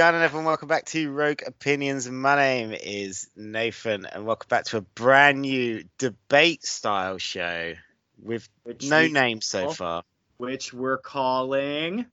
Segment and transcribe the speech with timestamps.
[0.00, 0.46] What's going on, everyone?
[0.46, 2.08] Welcome back to Rogue Opinions.
[2.08, 7.74] My name is Nathan, and welcome back to a brand new debate style show
[8.18, 10.02] with Which no we- name so call- far.
[10.38, 12.06] Which we're calling.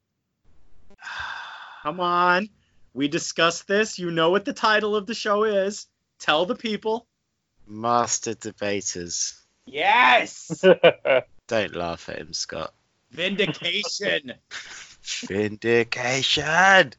[1.82, 2.50] Come on.
[2.92, 3.98] We discussed this.
[3.98, 5.86] You know what the title of the show is.
[6.18, 7.06] Tell the people.
[7.66, 9.40] Master Debaters.
[9.64, 10.62] Yes!
[11.46, 12.74] Don't laugh at him, Scott.
[13.12, 14.34] Vindication.
[15.26, 16.92] Vindication!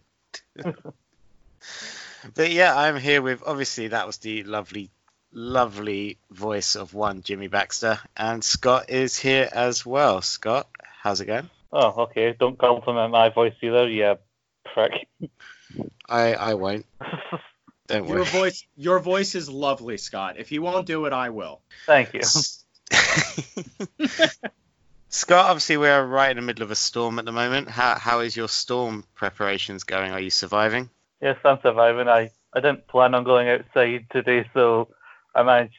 [2.35, 4.89] but yeah, I'm here with obviously that was the lovely,
[5.31, 10.21] lovely voice of one Jimmy Baxter, and Scott is here as well.
[10.21, 10.67] Scott,
[11.01, 11.49] how's it going?
[11.71, 12.35] Oh, okay.
[12.39, 14.15] Don't compliment my voice either, yeah,
[14.73, 15.07] prick.
[16.07, 16.85] I I won't.
[17.87, 18.25] Don't your worry.
[18.25, 20.35] voice your voice is lovely, Scott.
[20.37, 21.61] If you won't do it, I will.
[21.85, 22.21] Thank you.
[25.11, 27.67] Scott, obviously we're right in the middle of a storm at the moment.
[27.67, 30.11] How how is your storm preparations going?
[30.11, 30.87] Are you surviving?
[31.19, 32.07] Yes, I'm surviving.
[32.07, 34.89] I, I didn't plan on going outside today, so
[35.33, 35.77] I managed.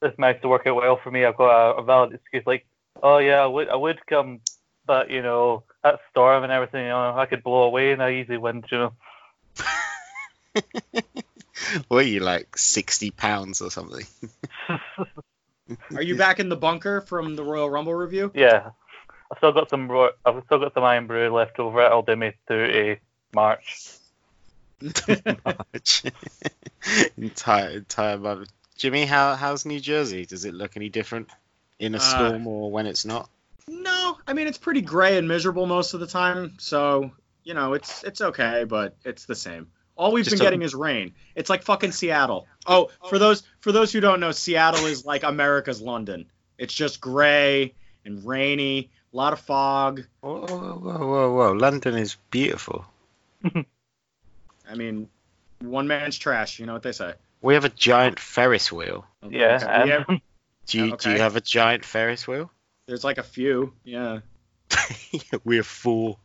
[0.00, 1.24] This managed to work out well for me.
[1.24, 2.66] I've got a, a valid excuse, like,
[3.04, 4.40] oh yeah, I would I would come,
[4.84, 8.08] but you know that storm and everything, you know, I could blow away in a
[8.08, 8.92] easy wind, you know.
[11.86, 14.06] what are you like sixty pounds or something?
[15.94, 18.30] Are you back in the bunker from the Royal Rumble review?
[18.34, 18.70] yeah,
[19.30, 19.90] I've still got some.
[19.90, 21.80] ro- I've still got some Irn-Bru left over.
[21.82, 23.00] It'll do me through a
[23.34, 23.88] March.
[25.44, 26.02] March.
[27.16, 28.48] entire entire month.
[28.76, 30.26] Jimmy, how how's New Jersey?
[30.26, 31.28] Does it look any different
[31.78, 33.28] in a Uh, storm or when it's not?
[33.68, 37.12] No, I mean it's pretty gray and miserable most of the time, so
[37.44, 39.68] you know it's it's okay, but it's the same.
[39.96, 41.12] All we've Just been a- getting is rain.
[41.34, 42.46] It's like fucking Seattle.
[42.66, 46.26] Oh, oh, for those for those who don't know, Seattle is like America's London.
[46.58, 50.02] It's just gray and rainy, a lot of fog.
[50.20, 51.52] Whoa, whoa, whoa, whoa, whoa!
[51.52, 52.84] London is beautiful.
[53.44, 55.08] I mean,
[55.60, 56.58] one man's trash.
[56.58, 57.14] You know what they say.
[57.42, 59.04] We have a giant Ferris wheel.
[59.28, 60.06] Yeah, Okay, and we have-
[60.66, 62.50] Do you Yeah, do you have a giant Ferris wheel?
[62.86, 63.72] there's like a few.
[63.84, 64.20] Yeah.
[65.44, 66.18] We're four.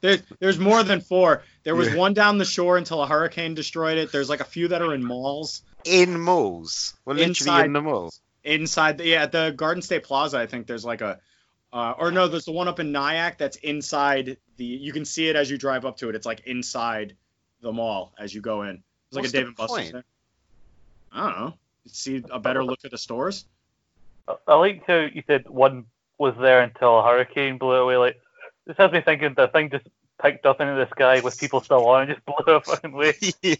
[0.00, 1.42] There's there's more than four.
[1.64, 1.96] There was Yeah.
[1.96, 4.12] one down the shore until a hurricane destroyed it.
[4.12, 5.62] There's like a few that are in malls.
[5.84, 6.94] In malls.
[7.04, 8.12] We're literally Inside- in the mall.
[8.44, 10.38] inside the yeah at the Garden State Plaza.
[10.38, 11.18] I think there's like a
[11.72, 14.64] uh, or no, there's the one up in Nyack that's inside the.
[14.64, 16.14] You can see it as you drive up to it.
[16.14, 17.14] It's like inside
[17.60, 18.82] the mall as you go in.
[19.08, 19.90] It's like What's a the Dave and Buster's.
[19.92, 20.04] point?
[21.12, 21.54] I don't know.
[21.86, 23.44] See a better look at the stores.
[24.46, 25.86] I like how you said one
[26.18, 27.96] was there until a hurricane blew away.
[27.96, 28.20] Like
[28.68, 29.86] this has me thinking the thing just
[30.22, 33.14] picked up into the sky with people still on and just blew it fucking away.
[33.42, 33.54] yeah.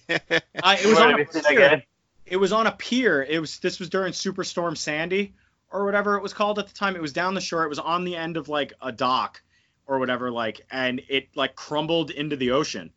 [0.62, 1.82] Uh, it was on a to be seen pier.
[2.26, 3.22] It was on a pier.
[3.22, 5.34] It was this was during Superstorm Sandy
[5.72, 6.94] or whatever it was called at the time.
[6.94, 7.64] It was down the shore.
[7.64, 9.42] It was on the end of like a dock
[9.86, 12.92] or whatever like and it like crumbled into the ocean.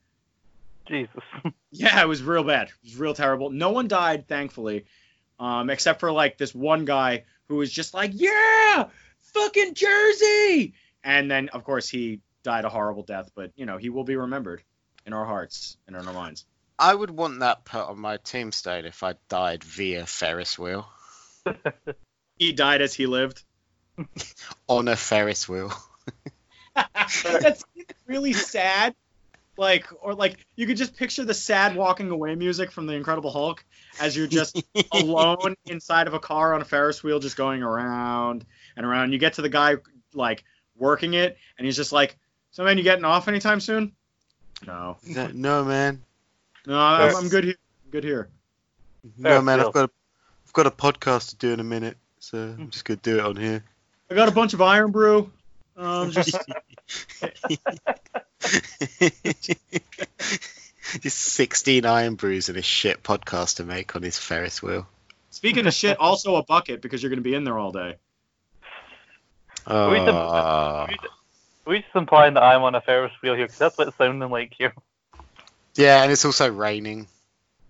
[0.87, 1.23] Jesus.
[1.73, 2.67] Yeah, it was real bad.
[2.67, 3.49] It was real terrible.
[3.49, 4.83] No one died, thankfully,
[5.39, 8.89] um, except for like this one guy who was just like, "Yeah,
[9.21, 10.73] fucking Jersey,"
[11.03, 13.31] and then of course he died a horrible death.
[13.35, 14.63] But you know, he will be remembered
[15.05, 16.45] in our hearts and in our minds.
[16.79, 20.89] I would want that put on my tombstone if I died via Ferris wheel.
[22.41, 23.43] He died as he lived.
[24.67, 25.71] On a Ferris wheel.
[27.23, 27.63] That's
[28.07, 28.95] really sad.
[29.57, 33.29] Like, or like, you could just picture the sad walking away music from the Incredible
[33.29, 33.63] Hulk
[33.99, 34.59] as you're just
[34.91, 38.43] alone inside of a car on a Ferris wheel, just going around
[38.75, 39.13] and around.
[39.13, 39.75] You get to the guy
[40.15, 40.43] like
[40.81, 42.17] working it, and he's just like,
[42.51, 43.93] "So man, you getting off anytime soon?"
[44.67, 46.01] No, no, no, man.
[46.67, 47.55] no, I'm, I'm good here.
[47.85, 48.27] I'm good here.
[49.17, 49.59] No, man.
[49.59, 49.67] wheel.
[49.67, 49.91] I've got a,
[50.45, 53.25] I've got a podcast to do in a minute, so I'm just gonna do it
[53.25, 53.63] on here.
[54.09, 55.31] I got a bunch of Irn-Bru.
[55.77, 56.37] Um, just
[60.99, 64.85] just 16 Irn-Brus and a shit podcast to make on his Ferris wheel.
[65.29, 67.95] speaking of shit, also a bucket because you're gonna be in there all day.
[69.67, 70.87] We did- Ah.
[71.65, 74.29] we just implying that I'm on a Ferris wheel here because that's what it's sounding
[74.29, 74.73] like here.
[75.75, 77.07] yeah, and it's also raining.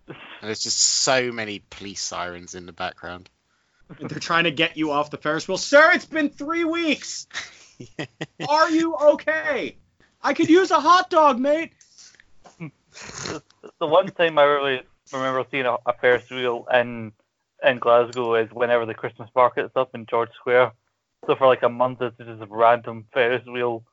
[0.07, 3.29] And there's just so many police sirens in the background.
[3.99, 5.57] And they're trying to get you off the Ferris wheel.
[5.59, 7.27] Sir, it's been three weeks.
[8.49, 9.75] Are you okay?
[10.23, 11.73] I could use a hot dog, mate.
[12.59, 14.81] The one time I really
[15.13, 17.11] remember seeing a, a Ferris wheel in
[17.63, 20.71] in Glasgow is whenever the Christmas market's up in George Square.
[21.25, 23.83] So for like a month, it's just a random Ferris wheel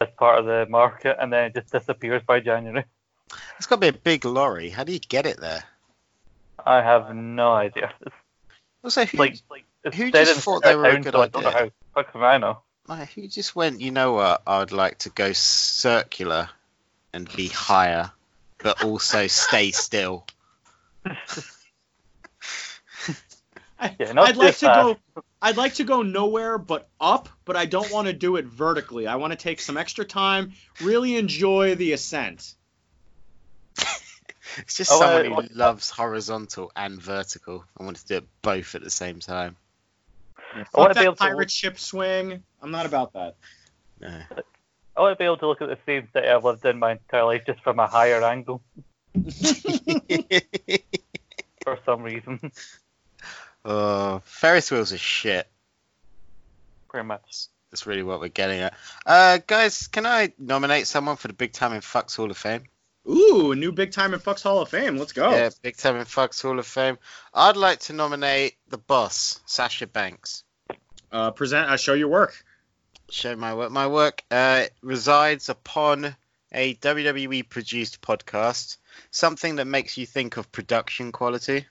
[0.00, 2.84] as part of the market, and then it just disappears by January.
[3.56, 4.68] It's got to be a big lorry.
[4.70, 5.64] How do you get it there?
[6.64, 7.92] I have no idea.
[8.00, 8.14] It's
[8.84, 11.42] Also, who, like, like who just thought the they were a good so I don't
[11.42, 11.72] know idea?
[11.94, 12.02] how.
[12.02, 12.60] Fuck I know.
[12.86, 16.48] like, who just went, you know what, I would like to go circular
[17.12, 18.12] and be higher
[18.58, 20.26] but also stay still.
[23.78, 24.98] I, Yeah, not I'd like to fast.
[25.14, 25.22] go.
[25.42, 29.06] I'd like to go nowhere but up, but I don't want to do it vertically.
[29.06, 30.52] I want to take some extra time,
[30.82, 32.54] really enjoy the ascent.
[34.58, 37.64] It's just Oh, someone uh, who loves horizontal and vertical.
[37.78, 39.54] I want to do it both at the same time.
[40.54, 42.42] I Fuck wanna be that able to- pirate ship swing.
[42.62, 43.34] I'm not about that.
[44.00, 44.22] No.
[44.96, 46.92] I want to be able to look at the same city I've lived in my
[46.92, 48.62] entire life just from a higher angle
[51.62, 52.40] for some reason.
[53.66, 55.46] oh, Ferris wheels are shit.
[56.88, 57.46] Pretty much.
[57.70, 58.74] That's really what we're getting at.
[59.04, 62.62] Uh, guys, can I nominate someone for the Big Time in Fucks Hall of Fame?
[63.08, 64.96] Ooh, new big time in Fucks Hall of Fame.
[64.96, 65.30] Let's go.
[65.30, 66.98] Yeah, Big Time in Fucks Hall of Fame.
[67.32, 70.42] I'd like to nominate the boss, Sasha Banks.
[71.12, 71.70] Uh, present.
[71.70, 72.44] Uh, show your work.
[73.10, 73.70] Show my work.
[73.70, 76.16] My work uh, resides upon
[76.50, 78.78] a WWE produced podcast,
[79.10, 81.66] something that makes you think of production quality.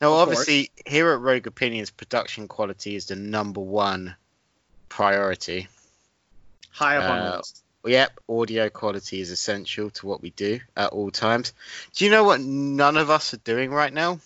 [0.00, 4.16] Now, obviously, here at Rogue Opinions, production quality is the number one
[4.88, 5.68] priority.
[6.70, 7.62] High up on Uh, the list.
[7.84, 11.52] Yep, audio quality is essential to what we do at all times.
[11.94, 14.20] Do you know what none of us are doing right now?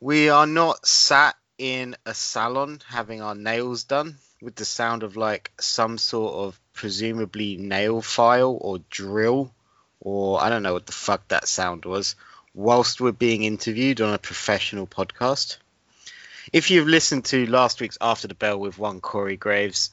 [0.00, 5.16] We are not sat in a salon having our nails done with the sound of
[5.16, 9.52] like some sort of presumably nail file or drill
[10.00, 12.14] or I don't know what the fuck that sound was
[12.56, 15.58] whilst we're being interviewed on a professional podcast.
[16.54, 19.90] If you've listened to last week's After the Bell with one Corey Graves,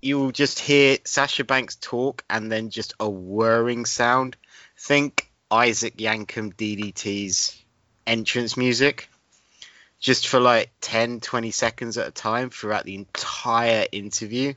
[0.00, 4.38] you will just hear Sasha Banks talk and then just a whirring sound.
[4.78, 7.62] Think Isaac Yankem DDT's
[8.06, 9.10] entrance music.
[9.98, 14.54] Just for like 10, 20 seconds at a time throughout the entire interview.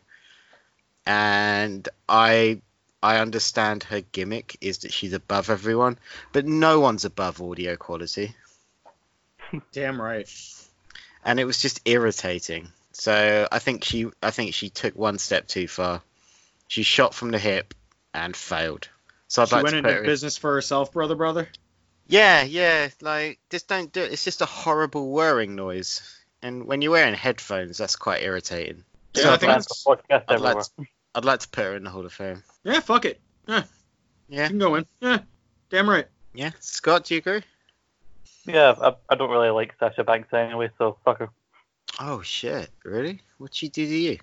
[1.05, 2.61] And I
[3.03, 5.99] I understand her gimmick is that she's above everyone,
[6.31, 8.33] but no one's above audio quality.
[9.73, 10.27] Damn right.
[11.25, 12.69] And it was just irritating.
[12.93, 16.01] So I think she I think she took one step too far.
[16.67, 17.73] She shot from the hip
[18.13, 18.87] and failed.
[19.27, 21.47] So I'd she like went into put her in- business for herself, brother, brother.
[22.07, 24.11] Yeah, yeah, like just don't do it.
[24.13, 26.01] It's just a horrible whirring noise.
[26.41, 28.83] And when you're wearing headphones, that's quite irritating.
[29.15, 30.87] Yeah, So I I'd, think like, that's- podcast I'd like everywhere.
[31.15, 32.43] I'd like to put her in the Hall of Fame.
[32.63, 33.19] Yeah, fuck it.
[33.47, 33.63] Yeah.
[34.29, 34.85] You can go in.
[34.99, 35.19] Yeah,
[35.69, 36.07] damn right.
[36.33, 36.51] Yeah.
[36.59, 37.43] Scott, do you agree?
[38.45, 41.29] Yeah, I, I don't really like Sasha Banks anyway, so fuck her.
[41.99, 43.21] Oh shit, really?
[43.37, 44.17] What'd she do to you?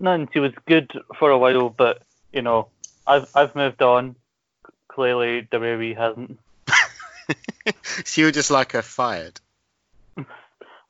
[0.00, 0.28] None.
[0.32, 2.02] She was good for a while, but
[2.32, 2.68] you know,
[3.06, 4.16] I've I've moved on.
[4.88, 6.38] Clearly, WWE hasn't.
[8.04, 9.40] so you were just like her fired.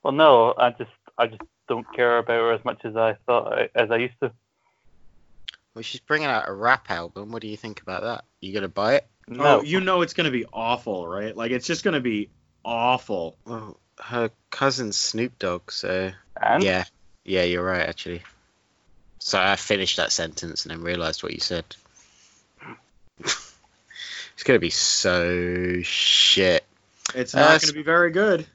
[0.02, 3.70] Well, no, I just I just don't care about her as much as I thought
[3.74, 4.32] as I used to.
[5.74, 7.32] Well, she's bringing out a rap album.
[7.32, 8.24] What do you think about that?
[8.40, 9.06] You gonna buy it?
[9.26, 11.36] No, Oh, you know it's gonna be awful, right?
[11.36, 12.30] Like it's just gonna be
[12.64, 13.36] awful.
[13.44, 16.84] Well, her cousin Snoop Dogg, so and yeah,
[17.24, 18.22] yeah, you're right actually.
[19.18, 21.64] So I finished that sentence and then realised what you said.
[23.18, 26.64] it's gonna be so shit.
[27.14, 28.46] It's Uh, not s- gonna be very good.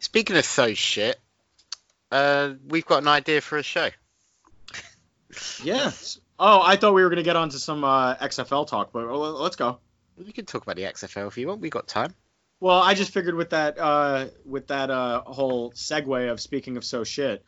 [0.00, 1.18] Speaking of so shit,
[2.10, 3.90] uh, we've got an idea for a show.
[5.62, 6.18] Yes.
[6.38, 9.78] Oh, I thought we were gonna get onto some uh, XFL talk, but let's go.
[10.16, 11.60] We can talk about the XFL if you want.
[11.60, 12.14] We got time.
[12.60, 16.84] Well, I just figured with that uh, with that uh, whole segue of speaking of
[16.84, 17.44] so shit,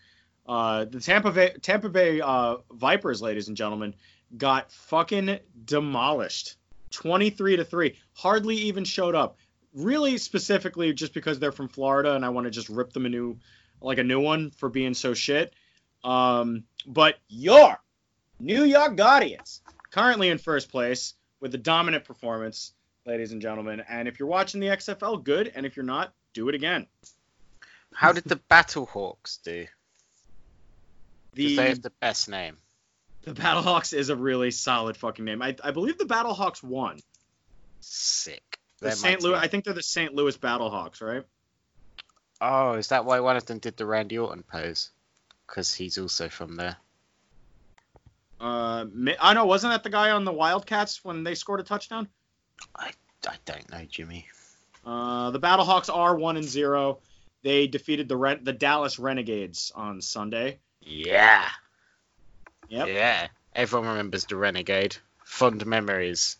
[0.46, 3.94] uh, the Tampa Bay Tampa Bay uh, Vipers, ladies and gentlemen,
[4.36, 6.56] got fucking demolished,
[6.90, 7.96] twenty three to three.
[8.14, 9.38] Hardly even showed up.
[9.74, 13.08] Really specifically, just because they're from Florida, and I want to just rip them a
[13.08, 13.38] new,
[13.80, 15.52] like a new one for being so shit.
[16.02, 17.78] Um, but your
[18.38, 22.72] New York Guardians currently in first place with a dominant performance
[23.06, 23.82] ladies and gentlemen.
[23.88, 25.52] And if you're watching the XFL, good.
[25.54, 26.86] And if you're not, do it again.
[27.94, 29.66] How did the Battlehawks do?
[31.32, 32.58] The they have the best name.
[33.22, 35.40] the Battlehawks is a really solid fucking name.
[35.40, 36.98] I, I believe the Battlehawks won.
[37.80, 38.58] Sick.
[38.80, 39.22] The St.
[39.22, 39.38] Louis.
[39.38, 40.14] I think they're the St.
[40.14, 41.24] Louis Battlehawks, right?
[42.40, 44.90] Oh, is that why one of them did the Randy Orton pose?
[45.46, 46.76] Because he's also from there.
[48.40, 48.84] Uh,
[49.20, 49.46] I know.
[49.46, 52.08] Wasn't that the guy on the Wildcats when they scored a touchdown?
[52.76, 52.90] I
[53.44, 54.26] don't know, Jimmy.
[54.84, 56.98] Uh, the Battlehawks are one and zero.
[57.42, 60.58] They defeated the Ren- the Dallas Renegades on Sunday.
[60.80, 61.44] Yeah.
[62.68, 62.88] Yep.
[62.88, 63.28] Yeah.
[63.54, 64.96] Everyone remembers the Renegade.
[65.24, 66.36] Fond memories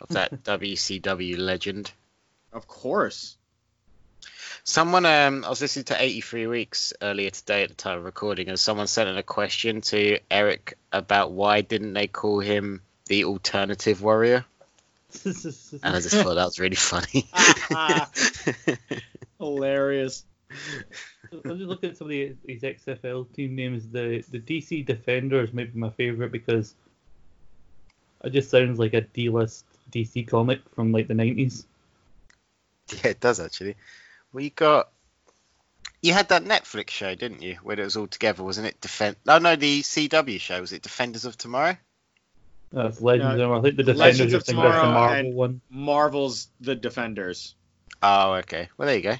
[0.00, 1.92] of that WCW legend.
[2.52, 3.36] Of course.
[4.70, 8.48] Someone, um, I was listening to 83 Weeks earlier today at the time of recording,
[8.48, 13.24] and someone sent in a question to Eric about why didn't they call him the
[13.24, 14.44] alternative warrior,
[15.24, 15.34] and
[15.82, 17.28] I just thought that was really funny.
[19.40, 20.24] Hilarious.
[21.32, 23.88] I'm just looking at some of the, these XFL team names.
[23.88, 26.76] The the DC Defenders might be my favorite because
[28.22, 31.64] it just sounds like a D-list DC comic from like the 90s.
[32.92, 33.74] yeah, it does actually.
[34.32, 34.88] Well, you got.
[36.02, 37.58] You had that Netflix show, didn't you?
[37.62, 38.80] Where it was all together, wasn't it?
[38.80, 39.16] Defend.
[39.26, 41.76] No, oh, no, the CW show was it Defenders of Tomorrow?
[42.72, 43.36] That's Legends.
[43.36, 45.60] No, of I think the Legends Defenders of are thinking the Tomorrow Marvel and- one.
[45.68, 47.54] Marvel's The Defenders.
[48.02, 48.68] Oh, okay.
[48.78, 49.16] Well, there you go.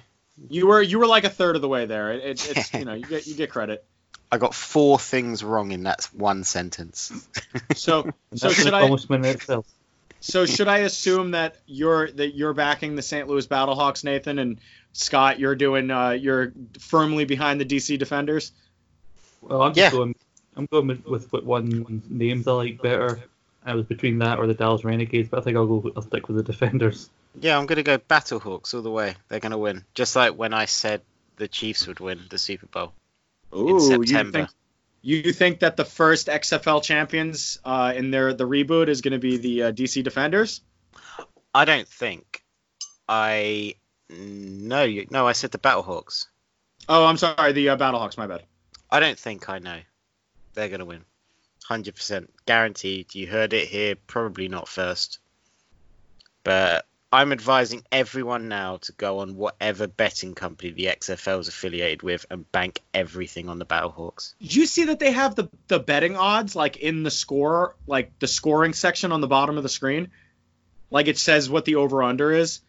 [0.49, 2.13] You were you were like a third of the way there.
[2.13, 3.85] It, it, it's you know you get you get credit.
[4.33, 7.13] I got four things wrong in that one sentence.
[7.75, 8.03] So
[8.35, 9.67] so that's an should I accomplishment itself.
[10.21, 13.27] So should I assume that you're that you're backing the St.
[13.29, 14.61] Louis Battlehawks, Nathan, and
[14.93, 18.53] Scott, you're doing uh, you're firmly behind the DC Defenders.
[19.43, 19.99] Well, I'm just Yeah.
[19.99, 20.15] going.
[20.57, 23.21] I'm going with, with what one one's names I like better.
[23.65, 25.91] I was between that or the Dallas Renegades, but I think I'll go.
[25.97, 27.09] I'll stick with the Defenders.
[27.41, 29.15] Yeah, I'm gonna go Battlehawks all the way.
[29.29, 31.03] They're gonna win, just like when I said
[31.37, 32.93] the Chiefs would win the Super Bowl
[33.53, 34.39] in you September.
[34.39, 34.51] think
[35.03, 39.19] you think that the first XFL champions uh, in their the reboot is going to
[39.19, 40.61] be the uh, DC Defenders?
[41.55, 42.43] I don't think.
[43.09, 43.75] I
[44.09, 45.27] no, you, no.
[45.27, 46.27] I said the Battlehawks.
[46.89, 48.19] Oh, I'm sorry, the uh, Battlehawks.
[48.19, 48.45] My bad.
[48.91, 49.79] I don't think I know.
[50.55, 51.05] They're gonna win,
[51.65, 53.15] hundred percent guaranteed.
[53.15, 53.95] You heard it here.
[53.95, 55.19] Probably not first,
[56.45, 62.03] but I'm advising everyone now to go on whatever betting company the XFL is affiliated
[62.03, 64.35] with and bank everything on the Battlehawks.
[64.41, 68.17] Did you see that they have the the betting odds like in the score, like
[68.21, 70.11] the scoring section on the bottom of the screen?
[70.91, 72.61] Like it says what the over under is.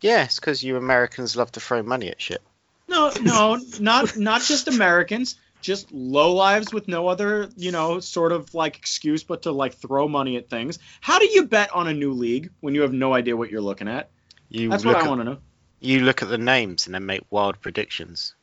[0.00, 2.42] Yeah, it's because you Americans love to throw money at shit.
[2.88, 8.32] No, no, not not just Americans, just low lives with no other, you know, sort
[8.32, 10.78] of like excuse but to like throw money at things.
[11.00, 13.60] How do you bet on a new league when you have no idea what you're
[13.60, 14.10] looking at?
[14.48, 15.38] You That's look what I at, want to know.
[15.80, 18.34] you look at the names and then make wild predictions.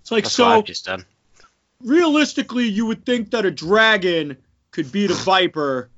[0.00, 1.04] It's like That's what so I've just done.
[1.82, 4.36] realistically you would think that a dragon
[4.70, 5.90] could beat a viper.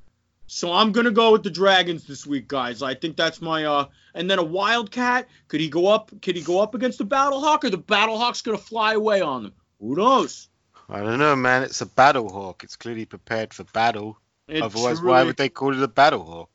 [0.47, 2.83] So I'm gonna go with the dragons this week, guys.
[2.83, 6.43] I think that's my uh and then a wildcat, could he go up could he
[6.43, 9.53] go up against the battlehawk or the battlehawk's gonna fly away on them?
[9.81, 10.49] Who knows?
[10.89, 11.63] I don't know, man.
[11.63, 12.65] It's a Battlehawk.
[12.65, 14.19] It's clearly prepared for battle.
[14.49, 16.49] It Otherwise, truly- why would they call it a Battlehawk?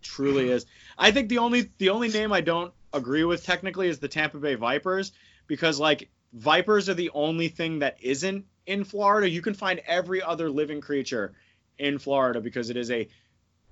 [0.00, 0.66] truly is.
[0.96, 4.38] I think the only the only name I don't agree with technically is the Tampa
[4.38, 5.12] Bay Vipers
[5.46, 9.28] because like vipers are the only thing that isn't in Florida.
[9.28, 11.34] You can find every other living creature
[11.78, 13.08] in Florida because it is a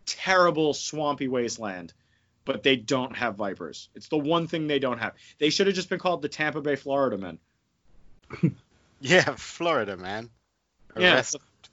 [0.05, 1.93] terrible swampy wasteland.
[2.45, 3.89] But they don't have vipers.
[3.97, 5.15] It's the one thing they don't have.
[5.39, 7.39] They should have just been called the Tampa Bay Florida Men.
[9.01, 10.31] Yeah, Florida, man.
[10.97, 11.23] Yeah,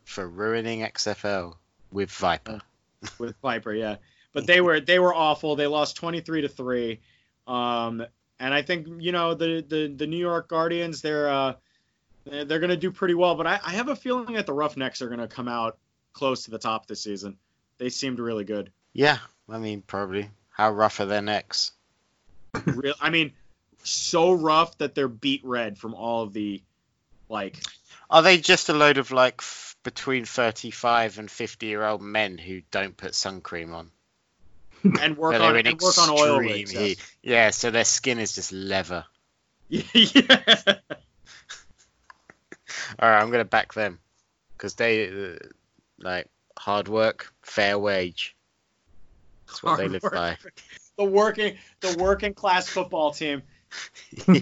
[0.03, 1.55] for ruining XFL
[1.91, 2.59] with Viper.
[3.17, 3.95] with Viper, yeah.
[4.33, 5.55] But they were they were awful.
[5.55, 6.99] They lost 23 to 3.
[7.47, 8.05] Um
[8.39, 11.53] and I think, you know, the the, the New York Guardians, they're uh
[12.25, 14.53] they're, they're going to do pretty well, but I, I have a feeling that the
[14.53, 15.77] Roughnecks are going to come out
[16.13, 17.37] close to the top this season.
[17.77, 18.71] They seemed really good.
[18.93, 19.17] Yeah,
[19.49, 20.29] I mean, probably.
[20.49, 21.71] How rough are their necks?
[22.65, 23.33] Real, I mean,
[23.83, 26.61] so rough that they're beet red from all of the
[27.33, 27.57] like
[28.09, 32.37] Are they just a load of like f- between 35 and 50 year old men
[32.37, 33.91] who don't put sun cream on?
[35.01, 36.71] and work on and work on oil rigs.
[36.71, 36.99] heat.
[37.21, 39.05] Yeah, so their skin is just leather.
[39.69, 40.75] yeah.
[42.99, 43.99] All right, I'm gonna back them
[44.55, 45.37] because they uh,
[45.99, 48.35] like hard work, fair wage.
[49.47, 50.13] That's what they Hard live work.
[50.13, 50.37] by.
[50.97, 53.41] the working the working class football team.
[54.27, 54.41] yeah,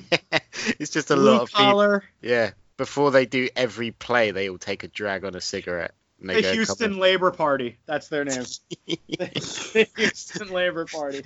[0.79, 1.65] it's just a Blue lot of people.
[1.65, 2.03] collar.
[2.21, 5.93] Yeah, before they do every play, they all take a drag on a cigarette.
[6.19, 7.77] And they The go, Houston "Come Labor Party.
[7.85, 8.43] That's their name.
[8.87, 11.21] the Houston Labor Party.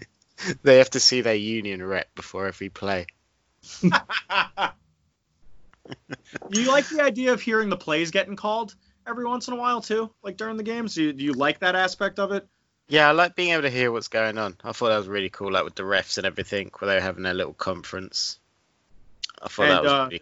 [0.63, 3.05] they have to see their union rep before every play.
[3.81, 3.89] do
[6.51, 8.75] you like the idea of hearing the plays getting called
[9.07, 10.95] every once in a while too, like during the games?
[10.95, 12.45] Do you, do you like that aspect of it?
[12.89, 14.57] Yeah, I like being able to hear what's going on.
[14.61, 17.01] I thought that was really cool, like with the refs and everything, where they were
[17.01, 18.39] having their little conference.
[19.41, 20.21] I thought that was uh, really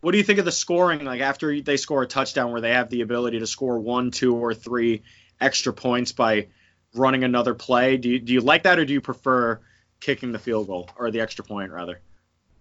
[0.00, 1.04] What do you think of the scoring?
[1.04, 4.36] Like after they score a touchdown, where they have the ability to score one, two,
[4.36, 5.02] or three
[5.40, 6.48] extra points by
[6.94, 7.96] running another play.
[7.96, 9.60] Do you do you like that, or do you prefer
[10.00, 12.00] kicking the field goal or the extra point rather?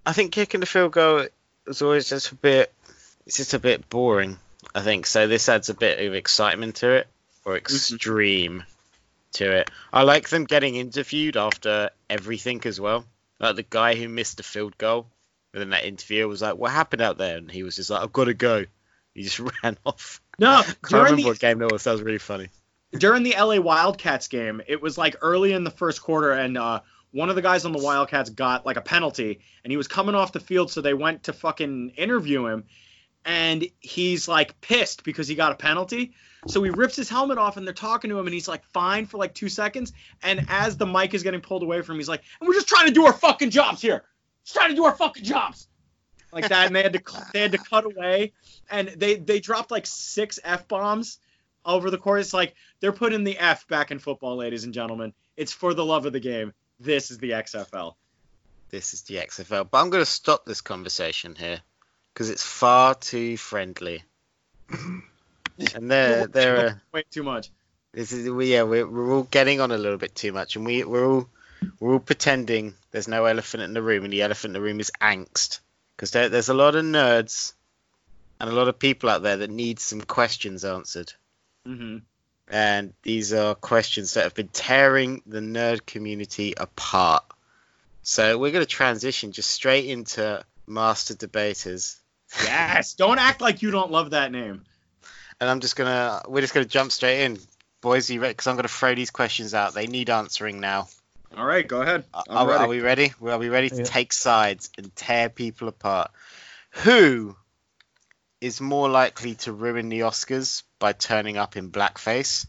[0.06, 1.28] I think kicking the field goal
[1.68, 2.74] is always just a bit.
[3.26, 4.38] It's just a bit boring.
[4.74, 5.28] I think so.
[5.28, 7.08] This adds a bit of excitement to it,
[7.44, 7.58] or mm-hmm.
[7.58, 8.64] extreme
[9.34, 9.70] to it.
[9.92, 13.06] I like them getting interviewed after everything as well.
[13.40, 15.08] Like the guy who missed the field goal
[15.56, 18.14] within that interview was like, "What happened out there?" And he was just like, "I've
[18.14, 18.66] got to go."
[19.16, 20.22] He just ran off.
[20.38, 21.86] No, during remember the what game that was.
[21.86, 22.50] That was really funny.
[22.92, 26.82] during the LA Wildcats game, it was like early in the first quarter, and uh,
[27.12, 30.14] one of the guys on the Wildcats got like a penalty, and he was coming
[30.14, 32.66] off the field, so they went to fucking interview him,
[33.24, 36.14] and he's like pissed because he got a penalty.
[36.48, 39.06] So he rips his helmet off, and they're talking to him, and he's like fine
[39.08, 42.10] for like two seconds, and as the mic is getting pulled away from him, he's
[42.10, 44.04] like, "And we're just trying to do our fucking jobs here,
[44.46, 45.68] just trying to do our fucking jobs."
[46.32, 48.34] Like that, and they had to they had to cut away,
[48.70, 51.20] and they they dropped like six f bombs
[51.66, 52.34] over the course.
[52.34, 55.14] Like they're putting the F back in football, ladies and gentlemen.
[55.36, 56.54] It's for the love of the game.
[56.80, 57.96] This is the XFL.
[58.70, 59.70] This is the XFL.
[59.70, 61.62] But I'm going to stop this conversation here
[62.14, 64.04] because it's far too friendly.
[64.70, 67.52] and they're they're uh, way too much.
[67.94, 70.66] this is we yeah we're, we're all getting on a little bit too much, and
[70.66, 71.30] we we're all
[71.80, 74.80] we're all pretending there's no elephant in the room, and the elephant in the room
[74.80, 75.60] is angst
[75.96, 77.54] because there, there's a lot of nerds
[78.40, 81.14] and a lot of people out there that need some questions answered.
[81.66, 81.98] hmm
[82.48, 87.24] and these are questions that have been tearing the nerd community apart.
[88.04, 91.98] So we're going to transition just straight into master debaters,
[92.44, 92.94] Yes.
[92.94, 94.64] Don't act like you don't love that name.
[95.40, 97.40] and I'm just gonna we're just gonna jump straight in,
[97.82, 98.10] boys.
[98.12, 98.34] You ready?
[98.34, 99.74] Because I'm going to throw these questions out.
[99.74, 100.88] They need answering now.
[101.38, 102.06] All right, go ahead.
[102.14, 102.64] Are, I'm are, ready.
[102.64, 103.14] are we ready?
[103.22, 103.84] Are we ready to Yeah.
[103.84, 106.12] take sides and tear people apart?
[106.84, 107.36] Who
[108.40, 112.46] is more likely to ruin the Oscars by turning up in blackface?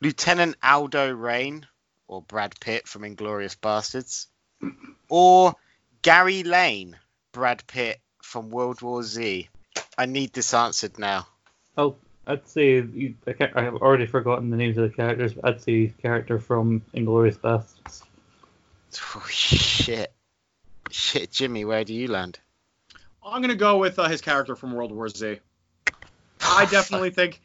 [0.00, 1.66] Lieutenant Aldo Raine
[2.08, 4.26] or Brad Pitt from Inglourious Basterds?
[5.08, 5.54] Or
[6.02, 6.96] Gerry Lane,
[7.32, 9.48] Brad Pitt from World War Z?
[9.96, 11.26] I need this answered now.
[11.76, 15.34] Oh, I'd say you- I can't- I have already forgotten the names of the characters.
[15.34, 18.02] But I'd say character from Inglourious Basterds.
[19.16, 20.12] Oh, shit.
[20.90, 22.38] Shit, Jimmy, where do you land?
[23.24, 25.40] I'm gonna go with uh, his character from World War Z.
[26.40, 27.40] I definitely think,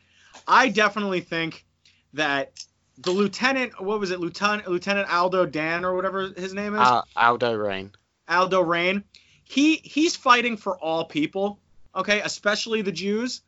[0.48, 1.66] I definitely think
[2.14, 2.52] that
[3.00, 7.08] the lieutenant, what was it, Lieutenant Lieutenant Aldo Dan or whatever his name is, Al-
[7.16, 7.92] Aldo Raine.
[8.28, 9.04] Aldo Raine,
[9.44, 11.60] he he's fighting for all people,
[11.96, 13.42] okay, especially the Jews,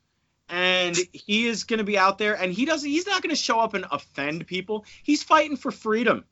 [0.52, 3.42] and he is going to be out there, and he doesn't, he's not going to
[3.42, 4.86] show up and offend people.
[5.02, 6.26] He's fighting for freedom,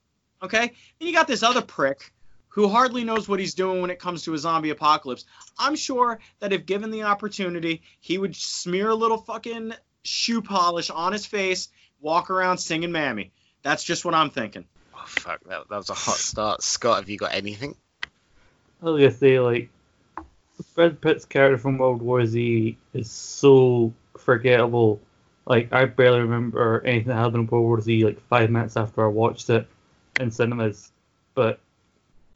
[0.43, 0.73] okay.
[0.99, 2.11] Then you got this other prick
[2.49, 5.23] who hardly knows what he's doing when it comes to a zombie apocalypse.
[5.57, 10.89] I'm sure that if given the opportunity, he would smear a little fucking shoe polish
[10.89, 11.69] on his face,
[12.01, 14.65] walk around singing "Mammy." That's just what I'm thinking.
[14.93, 16.61] Oh fuck, that, that was a hot start.
[16.61, 17.75] Scott, have you got anything?
[18.81, 19.69] I was gonna say like
[20.75, 23.93] Brad Pitt's character from World War Z is so
[24.29, 25.01] forgettable.
[25.47, 29.03] Like I barely remember anything that happened in World War Z like five minutes after
[29.03, 29.67] I watched it
[30.19, 30.91] in cinemas.
[31.33, 31.59] But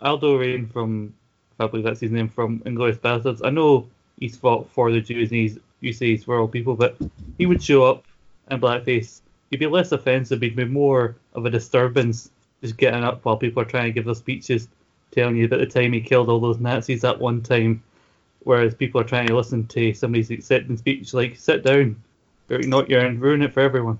[0.01, 1.13] Aldo Raine from
[1.59, 3.41] I believe that's his name from Inglourious Basterds.
[3.45, 3.87] I know
[4.19, 6.97] he's fought for the Jews and he's you say he's for all people, but
[7.37, 8.03] he would show up
[8.49, 9.21] in blackface.
[9.51, 13.61] He'd be less offensive, he'd be more of a disturbance just getting up while people
[13.61, 14.67] are trying to give their speeches
[15.11, 17.83] telling you about the time he killed all those Nazis at one time,
[18.43, 22.01] whereas people are trying to listen to somebody's acceptance speech like, sit down,
[22.49, 23.99] not you're and ruin it for everyone.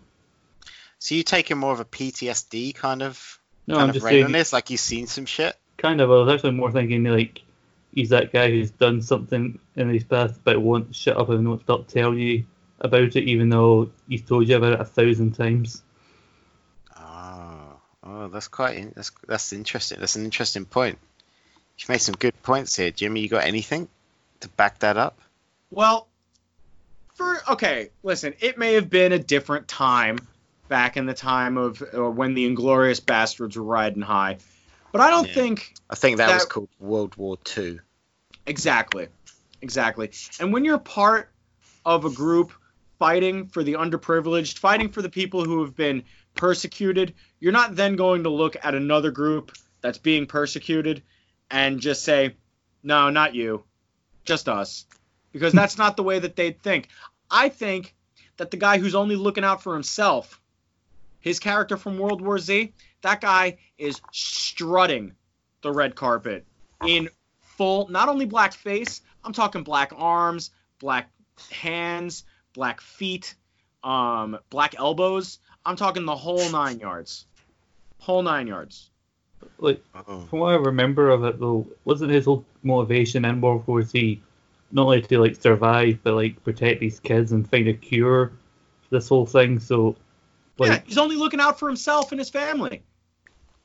[0.99, 4.25] So you taking more of a PTSD kind of No, kind I'm of just reign
[4.25, 5.55] on this, like you've seen some shit.
[5.77, 7.41] kind of, I was actually more thinking like,
[7.93, 11.61] he's that guy who's done something in his past but won't shut up and won't
[11.61, 12.45] stop telling you
[12.79, 15.81] about it even though he's told you about it a thousand times.
[16.97, 19.99] Oh, oh, that's quite that's that's interesting.
[19.99, 20.97] That's an interesting point.
[21.77, 23.21] You've made some good points here, Jimmy.
[23.21, 23.87] You got anything
[24.43, 25.19] to back that up?
[25.71, 26.07] Well,
[27.15, 30.17] for okay, listen, it may have been a different time
[30.69, 34.37] back in the time of uh, when the Inglourious Basterds were riding high,
[34.91, 35.33] but I don't Yeah.
[35.33, 37.79] think I think that, was called World War Two.
[38.45, 39.07] exactly,
[39.61, 40.11] exactly.
[40.39, 41.31] And when you're part
[41.85, 42.53] of a group
[42.99, 46.03] fighting for the underprivileged, fighting for the people who have been
[46.35, 49.51] persecuted, you're not then going to look at another group
[49.81, 51.03] that's being persecuted
[51.51, 52.35] and just say,
[52.81, 53.63] "No, not you,
[54.25, 54.85] just us,"
[55.31, 56.89] because that's not the way that they'd think.
[57.29, 57.95] I think
[58.37, 60.39] that the guy who's only looking out for himself,
[61.19, 65.15] his character from World War Z, that guy is strutting
[65.61, 66.45] the red carpet
[66.85, 67.09] in
[67.41, 71.09] full, not only black face, I'm talking black arms, black
[71.51, 73.35] hands, black feet,
[73.83, 75.39] um, black elbows.
[75.65, 77.25] I'm talking the whole nine yards.
[77.99, 78.91] Whole nine yards.
[79.59, 80.21] Like, Oh.
[80.29, 84.21] From what I remember of it though, wasn't his whole motivation in World War Z
[84.71, 88.31] not only to like survive but like protect these kids and find a cure
[88.81, 89.59] for this whole thing?
[89.59, 89.95] So
[90.57, 92.81] yeah, like he's only looking out for himself and his family.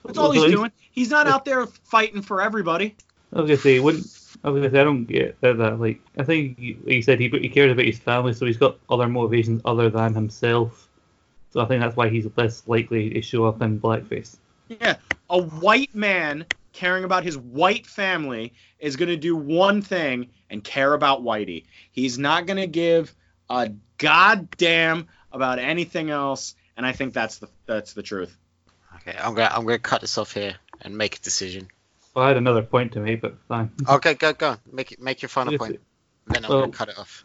[0.05, 0.73] That's all he's so doing.
[0.93, 2.95] He's not out there fighting for everybody.
[3.35, 4.07] I was gonna say, wouldn't
[4.45, 5.59] I was gonna say I don't get that.
[5.59, 8.57] that like I think he, he said he he cares about his family, so he's
[8.57, 10.89] got other motivations other than himself
[11.51, 14.37] So I think that's why he's less likely to show up in blackface.
[14.69, 14.97] Yeah,
[15.31, 20.63] a white man caring about his white family is going to do one thing and
[20.63, 21.65] care about Whitey.
[21.91, 23.15] He's not going to give
[23.51, 28.37] a goddamn about anything else, and I think that's the that's the truth.
[28.97, 31.69] Okay, I'm gonna I'm gonna cut this off here and make a decision.
[32.15, 33.71] Well, I had another point to make, but fine.
[33.89, 34.57] Okay, go go.
[34.73, 35.81] Make it make your final Yes, point.
[36.27, 37.25] Then I'm well- gonna cut it off.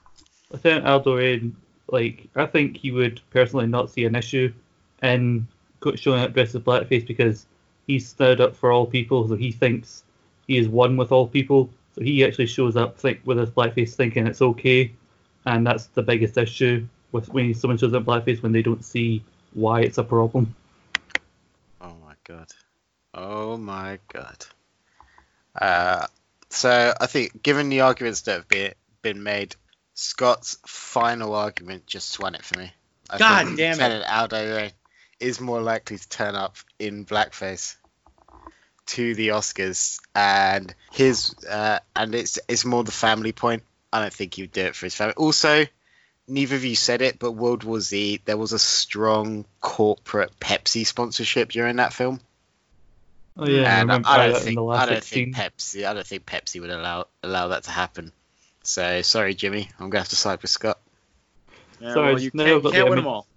[0.52, 1.56] Lieutenant Aldo Raine,
[1.88, 4.54] like, I think he would personally not see an issue
[5.02, 5.48] in co-
[5.96, 7.46] showing up dressed as blackface because
[7.88, 10.04] he's stood up for all people, so he thinks
[10.48, 11.70] he is one with all people.
[11.96, 14.92] So he actually shows up think, with his blackface thinking it's okay,
[15.46, 19.24] and that's the biggest issue with when someone shows up blackface when they don't see
[19.54, 20.56] why it's a problem.
[21.80, 22.48] Oh my god.
[23.14, 24.46] Oh my god.
[25.60, 26.08] Uh,
[26.50, 29.56] so I think, given the arguments that have been been made,
[29.94, 32.72] Scott's final argument just swung it for me.
[33.10, 33.84] I God think damn it.
[33.84, 34.72] Lieutenant Aldo Ray
[35.24, 37.76] is more likely to turn up in blackface
[38.86, 43.64] to the Oscars, and his uh, and it's it's more the family point.
[43.92, 45.14] I don't think he'd do it for his family.
[45.16, 45.66] Also,
[46.28, 50.86] neither of you said it, but World War Z, there was a strong corporate Pepsi
[50.86, 52.20] sponsorship during that film.
[53.38, 55.34] Oh yeah, I and I, remember I don't in think the I last don't scene.
[55.34, 58.12] think Pepsi I don't think Pepsi would allow allow that to happen.
[58.64, 60.80] So sorry, Jimmy, I'm gonna have to side with Scott.
[61.80, 63.28] Yeah, Sorry, well, you no, can't, can't win them all.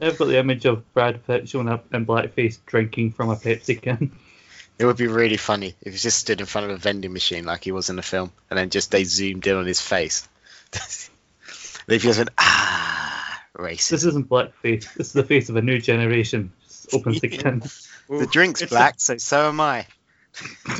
[0.00, 3.80] I've got the image of Brad Pitt showing up in blackface drinking from a Pepsi
[3.80, 4.12] can.
[4.78, 7.44] It would be really funny if he just stood in front of a vending machine
[7.44, 10.26] like he was in the film, and then just they zoomed in on his face.
[11.86, 13.90] they just went ah racist.
[13.90, 14.92] This isn't blackface.
[14.94, 16.52] This is the face of a new generation.
[16.64, 17.62] Just opens the can.
[18.08, 19.86] the drink's black, so so am I.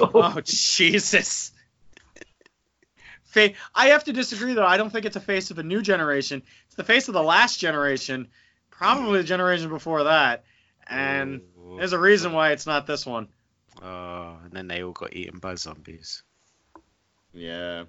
[0.00, 1.52] Oh Jesus.
[3.74, 4.66] I have to disagree though.
[4.66, 6.42] I don't think it's a face of a new generation.
[6.66, 8.28] It's the face of the last generation,
[8.81, 10.45] probably the generation before that.
[10.88, 11.77] And Ooh.
[11.77, 13.29] there's a reason why it's not this one.
[13.83, 16.23] oh, and then they all got eaten by zombies,
[17.33, 17.85] Yeah.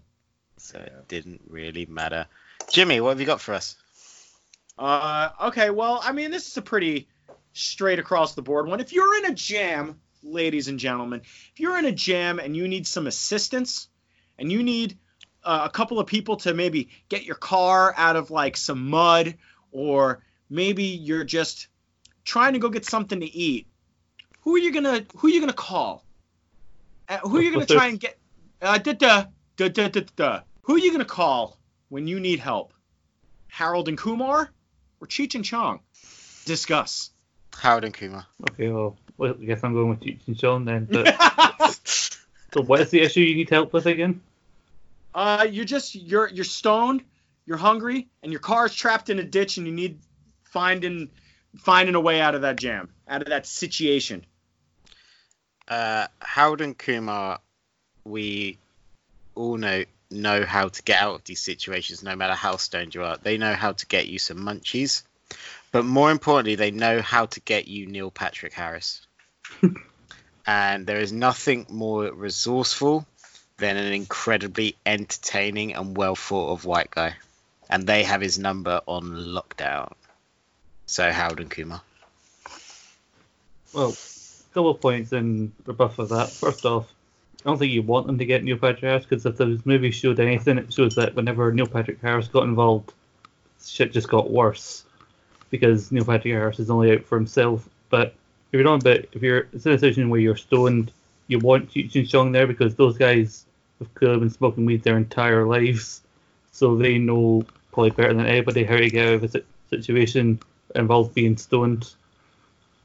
[0.58, 2.28] so it didn't really matter.
[2.70, 3.76] Jimmy, what have you got for us?
[4.78, 7.08] Uh, okay, well, I mean, this is a pretty
[7.54, 8.80] straight across the board one.
[8.80, 12.68] If you're in a jam, ladies and gentlemen, if you're in a jam and you
[12.68, 13.88] need some assistance
[14.38, 14.98] and you need
[15.44, 19.36] uh, a couple of people to maybe get your car out of like some mud
[19.72, 21.68] or maybe you're just
[22.24, 23.66] trying to go get something to eat,
[24.42, 26.06] who are you gonna who are you gonna call?
[27.10, 28.20] Uh, who are you gonna try and get?
[28.62, 29.26] Uh, da, da,
[29.58, 30.40] da, da, da, da.
[30.64, 31.58] Who are you gonna call
[31.90, 32.74] when you need help?
[33.48, 34.52] Harold and Kumar
[35.00, 35.80] or Cheech and Chong?
[36.46, 37.12] Discuss.
[37.58, 38.26] Harold and Kumar.
[38.52, 40.86] Okay, well, well, I guess I'm going with Cheech and Chong then.
[40.86, 41.80] But,
[42.54, 44.22] so what is the issue you need help with again?
[45.14, 47.04] uh, you're just you're you're stoned,
[47.46, 50.00] you're hungry, and your car's trapped in a ditch, and you need
[50.52, 51.10] finding
[51.58, 54.26] finding a way out of that jam, out of that situation.
[55.68, 57.40] uh, Howard and Kumar,
[58.04, 58.58] we
[59.36, 63.04] all know know how to get out of these situations, no matter how stoned you
[63.04, 63.18] are.
[63.18, 65.04] They know how to get you some munchies,
[65.72, 69.08] but more importantly, they know how to get you Neil Patrick Harris.
[70.46, 73.06] and there is nothing more resourceful
[73.58, 77.16] than an incredibly entertaining and well thought of white guy,
[77.70, 79.94] and they have his number on lockdown.
[80.92, 81.82] So Howard and Kumar.
[83.72, 86.30] Well, a couple of points in rebuff of that.
[86.30, 86.92] First off,
[87.40, 89.92] I don't think you want them to get Neil Patrick Harris because if the movie
[89.92, 92.92] showed anything, it shows that whenever Neil Patrick Harris got involved,
[93.64, 94.84] shit just got worse
[95.50, 97.70] because Neil Patrick Harris is only out for himself.
[97.90, 98.08] But
[98.52, 100.92] if you're not, but if you're it's in a situation where you're stoned,
[101.30, 103.46] you want Cheech and Chong there because those guys
[103.80, 106.02] have clearly been smoking weed their entire lives,
[106.52, 110.38] so they know probably better than anybody how to get out of a situation
[110.76, 111.94] involved being stoned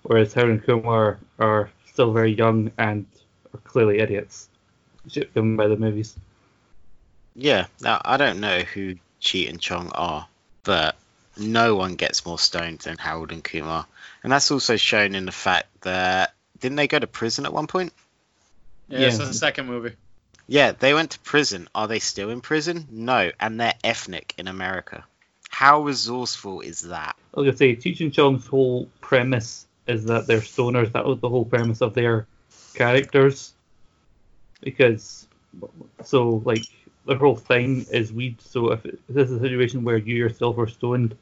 [0.06, 3.06] whereas Harold and Kumar are still very young and
[3.52, 4.48] are clearly idiots.
[5.08, 6.14] Shit given by the movies.
[7.34, 10.26] Yeah, now I don't know who Cheat and Chong are,
[10.64, 10.96] but
[11.36, 13.86] no one gets more stoned than Harold and Kumar,
[14.22, 17.66] and that's also shown in the fact that didn't they go to prison at one
[17.66, 17.92] point?
[18.88, 19.04] Yeah, Yeah.
[19.06, 19.94] this is the second movie.
[20.48, 21.68] Yeah, they went to prison.
[21.74, 22.86] Are they still in prison?
[22.90, 25.04] No, and they're ethnic in America.
[25.50, 27.16] How resourceful is that?
[27.36, 30.92] I was gonna say Cheech and Chong's whole premise is that they're stoners.
[30.92, 32.26] That was the whole premise of their
[32.74, 33.52] characters.
[34.62, 35.28] Because
[36.04, 36.64] so like
[37.04, 38.40] the whole thing is weed.
[38.40, 41.16] So if, it- if this is a situation where you yourself are stoned,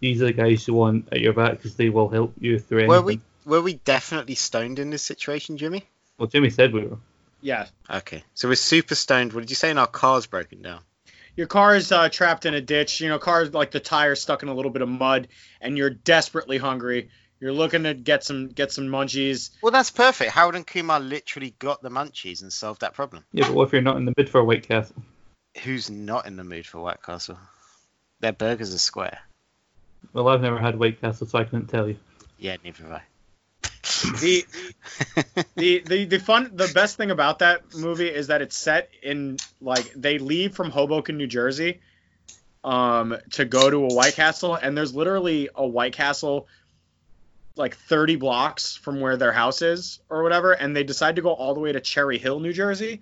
[0.00, 2.78] these are the guys you want at your back because they will help you through
[2.80, 2.88] anything.
[2.88, 5.84] Were we were we definitely stoned in this situation, Jimmy?
[6.18, 6.98] Well, Jimmy said we were.
[7.42, 7.66] Yeah.
[7.88, 9.32] Okay, so we're super stoned.
[9.32, 9.70] What did you say?
[9.70, 10.80] And our car's broken down.
[11.36, 13.00] Your car is uh, trapped in a ditch.
[13.00, 15.28] You know, car's like the tire stuck in a little bit of mud,
[15.60, 17.10] and you're desperately hungry.
[17.40, 19.50] You're looking to get some get some munchies.
[19.62, 20.32] Well, that's perfect.
[20.32, 23.24] Harold and Kumar literally got the munchies and solved that problem.
[23.32, 24.96] Yeah, but what if you're not in the mood for a White Castle?
[25.62, 27.38] Who's not in the mood for White Castle?
[28.20, 29.18] Their burgers are square.
[30.12, 31.96] Well, I've never had White Castle, so I couldn't tell you.
[32.38, 33.02] Yeah, neither have I.
[33.82, 34.44] The
[35.56, 39.38] the, the the fun the best thing about that movie is that it's set in
[39.60, 41.80] like they leave from Hoboken, New Jersey,
[42.62, 46.46] um, to go to a White Castle, and there's literally a White Castle
[47.56, 51.32] like 30 blocks from where their house is or whatever, and they decide to go
[51.32, 53.00] all the way to Cherry Hill, New Jersey,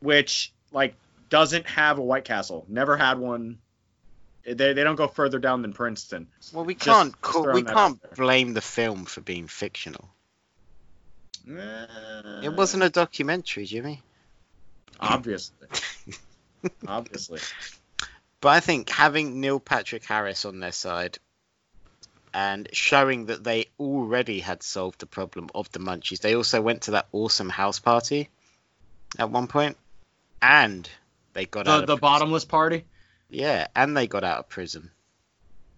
[0.00, 0.94] which like
[1.28, 2.64] doesn't have a White Castle.
[2.68, 3.58] Never had one.
[4.54, 6.26] They, they don't go further down than Princeton.
[6.52, 10.08] well, we Just- can't just call, throwing we can't blame the film for being fictional.
[11.50, 14.02] Uh, It wasn't a documentary, Jimmy.
[15.00, 15.66] obviously.
[16.86, 17.40] obviously.
[18.40, 21.18] But I think having Neil Patrick Harris on their side
[22.34, 26.82] and showing that they already had solved the problem of the munchies, they also went
[26.82, 28.28] to that awesome house party
[29.18, 29.76] at one point,
[30.42, 30.88] and
[31.32, 32.00] they got out The, of the prison.
[32.00, 32.84] bottomless party.
[33.30, 34.90] Yeah, and they got out of prison.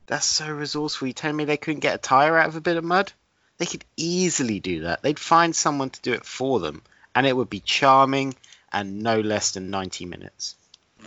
[0.07, 1.09] That's so resourceful.
[1.09, 3.13] You telling me they couldn't get a tire out of a bit of mud?
[3.59, 5.03] They could easily do that.
[5.03, 6.83] They'd find someone to do it for them,
[7.15, 8.35] and it would be charming
[8.73, 10.57] and no less than 90 minutes.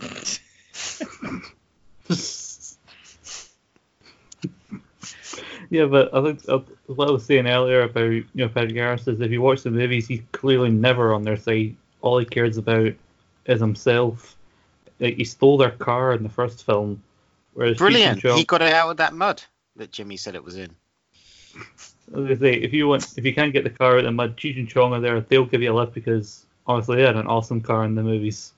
[5.70, 9.20] yeah, but I think uh, what I was saying earlier about you know Harris is
[9.20, 11.76] if you watch the movies, he's clearly never on their side.
[12.00, 12.92] All he cares about
[13.46, 14.36] is himself.
[15.00, 17.02] Like he stole their car in the first film,
[17.52, 18.22] whereas Brilliant.
[18.22, 19.42] He got it out of that mud
[19.76, 20.74] that Jimmy said it was in.
[22.14, 24.36] I say, if you want, if you can't get the car out of the mud,
[24.36, 25.20] Cheech and Chong are there.
[25.20, 28.52] They'll give you a lift because honestly, they had an awesome car in the movies.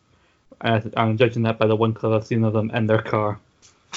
[0.61, 3.39] I- I'm judging that by the one clip I've seen of them in their car.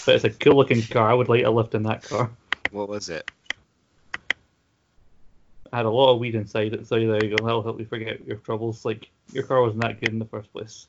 [0.06, 1.10] But it's a cool looking car.
[1.10, 2.30] I would like a lift in that car.
[2.72, 3.30] What was it?
[5.72, 7.46] I had a lot of weed inside it, so there you go.
[7.46, 8.86] That'll help you forget your troubles.
[8.86, 10.88] Like your car wasn't that good in the first place.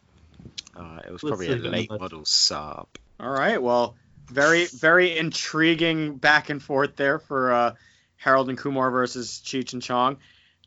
[0.77, 2.01] Oh, it was Let's probably a leave it in the late mud.
[2.01, 2.87] model Saab.
[3.19, 3.63] All right.
[3.63, 3.97] Well,
[4.29, 7.75] very very intriguing back and forth there for uh,
[8.17, 10.19] Harold and Kumar versus Cheech and Chong.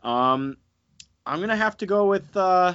[0.04, 0.58] Um,
[1.26, 2.74] I'm gonna have to go with uh,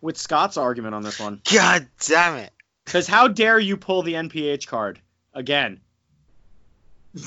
[0.00, 1.40] with Scott's argument on this one.
[1.50, 2.52] God damn it!
[2.84, 5.00] Because how dare you pull the NPH card
[5.34, 5.80] again?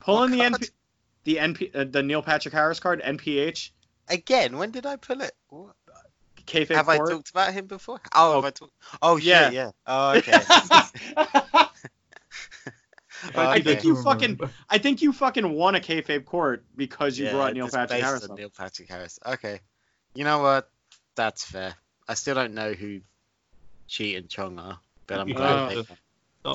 [0.00, 0.70] Pulling the What NP,
[1.24, 3.70] the NP, uh, the Neil Patrick Harris card, NPH,
[4.08, 5.32] Again, when did I pull it?
[5.48, 5.74] What?
[6.52, 8.00] Kayfabe Have I talked about him before?
[8.14, 8.46] Oh, have oh.
[8.46, 8.72] I talked?
[9.00, 9.50] Oh, Yeah.
[9.50, 9.70] yeah, yeah.
[9.86, 10.32] Oh, okay.
[13.34, 17.32] I think you fucking, I think you fucking won a kayfabe court because you Yeah,
[17.32, 18.36] brought Neil Patrick based Harris on.
[18.36, 19.18] Neil Patrick Harris.
[19.24, 19.60] Okay.
[20.14, 20.70] You know what?
[21.14, 21.74] That's fair.
[22.08, 23.00] I still don't know who
[23.86, 25.86] Cheat and Chong are, but I'm You glad don't.
[26.44, 26.50] they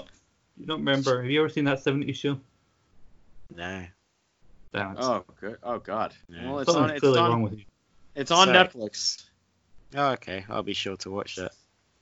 [0.58, 1.22] You don't remember?
[1.22, 2.40] Have you ever seen that '70s show?
[3.56, 3.86] No.
[4.74, 4.96] Damn.
[5.00, 5.58] Oh good.
[5.64, 6.14] Oh god.
[6.28, 6.46] Yeah.
[6.50, 6.90] Well, it's on.
[6.90, 7.16] It's on.
[7.16, 7.66] wrong with you.
[8.16, 8.58] It's on Sorry.
[8.58, 9.24] Netflix.
[9.96, 10.46] Oh, okay.
[10.50, 11.52] I'll be sure to watch that.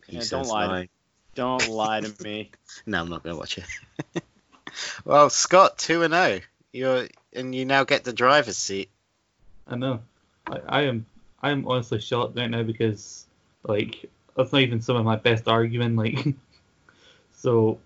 [0.07, 0.89] Yeah, don't lie to lie.
[1.35, 2.51] Don't lie to me.
[2.85, 3.65] No, I'm not gonna watch it.
[5.05, 6.39] well, Scott, two and zero.
[6.73, 8.89] You're and you now get the driver's seat.
[9.67, 9.99] I know.
[10.47, 11.05] I, I am.
[11.41, 13.25] I am honestly shocked right now because,
[13.63, 15.95] like, that's not even some of my best argument.
[15.95, 16.35] Like,
[17.35, 17.79] so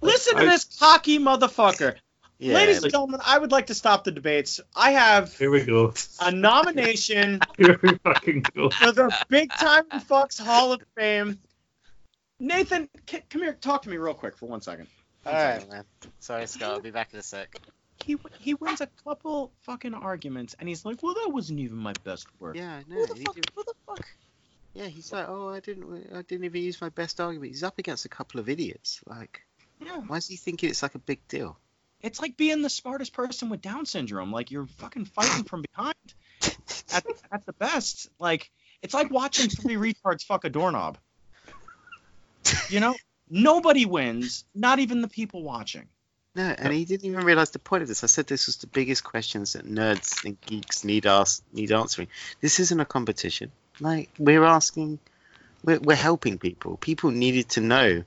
[0.00, 1.96] Listen to I- this cocky motherfucker.
[2.42, 2.54] Yeah.
[2.54, 4.60] Ladies and gentlemen, I would like to stop the debates.
[4.74, 5.92] I have here we go.
[6.20, 8.70] a nomination Here we fucking go.
[8.70, 11.38] for the Big Time Fucks Hall of Fame.
[12.38, 14.86] Nathan, c- come here, talk to me real quick for one second.
[15.26, 15.84] All right, man.
[16.20, 16.70] Sorry, Scott.
[16.70, 17.54] I'll be back in a sec.
[18.02, 21.92] He he wins a couple fucking arguments, and he's like, "Well, that wasn't even my
[22.04, 22.96] best work." Yeah, no.
[22.96, 23.34] Who the fuck?
[23.34, 24.06] did- Who the fuck?
[24.72, 27.50] Yeah, he's like, oh, I didn't, I didn't even use my best argument.
[27.50, 29.00] He's up against a couple of idiots.
[29.04, 29.42] Like,
[29.84, 31.58] Yeah, why is he thinking it's like a big deal?
[32.02, 34.32] It's like being the smartest person with Down syndrome.
[34.32, 35.94] Like you're fucking fighting from behind.
[36.92, 38.50] At at the best, like
[38.82, 40.98] it's like watching three retards fuck a doorknob.
[42.68, 42.94] You know,
[43.28, 45.86] nobody wins, not even the people watching.
[46.34, 48.04] No, and he didn't even realize the point of this.
[48.04, 52.08] I said this was the biggest questions that nerds and geeks need ask, need answering.
[52.40, 53.50] This isn't a competition.
[53.80, 55.00] Like we're asking,
[55.64, 56.76] we're, we're helping people.
[56.76, 58.04] People needed to know.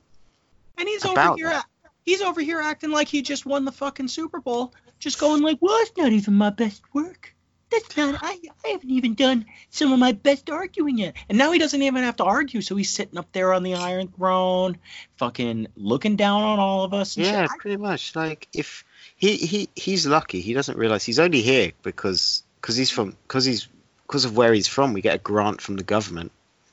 [0.78, 1.50] And he's over here.
[1.50, 1.66] that.
[2.04, 5.58] He's over here acting like he just won the fucking Super Bowl, just going like,
[5.60, 7.34] "Well, it's not even my best work.
[7.70, 8.18] That's not.
[8.22, 11.80] I, I haven't even done some of my best arguing yet." And now he doesn't
[11.80, 14.76] even have to argue, so he's sitting up there on the Iron Throne,
[15.16, 17.16] fucking looking down on all of us.
[17.16, 17.58] And Yeah, shit.
[17.58, 18.14] pretty much.
[18.14, 18.84] Like if
[19.16, 20.40] he he he's lucky.
[20.40, 23.66] He doesn't realize he's only here because because he's from because he's
[24.06, 24.92] because of where he's from.
[24.92, 26.32] We get a grant from the government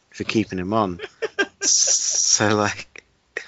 [0.10, 1.00] for keeping him on.
[1.62, 2.91] so like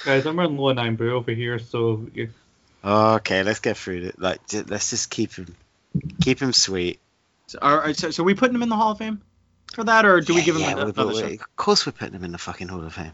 [0.06, 2.30] Guys, I'm running low on Irn-Bru over here, so you-
[2.84, 4.20] Okay, let's get through it.
[4.20, 5.56] Like, j- let's just keep him,
[6.22, 7.00] keep him sweet.
[7.48, 9.22] So, all right, so, so we putting him in the Hall of Fame
[9.74, 11.32] for that, or do we Yeah, give him yeah, another we- we- shot?
[11.32, 13.14] Of course, we're putting him in the fucking Hall of Fame.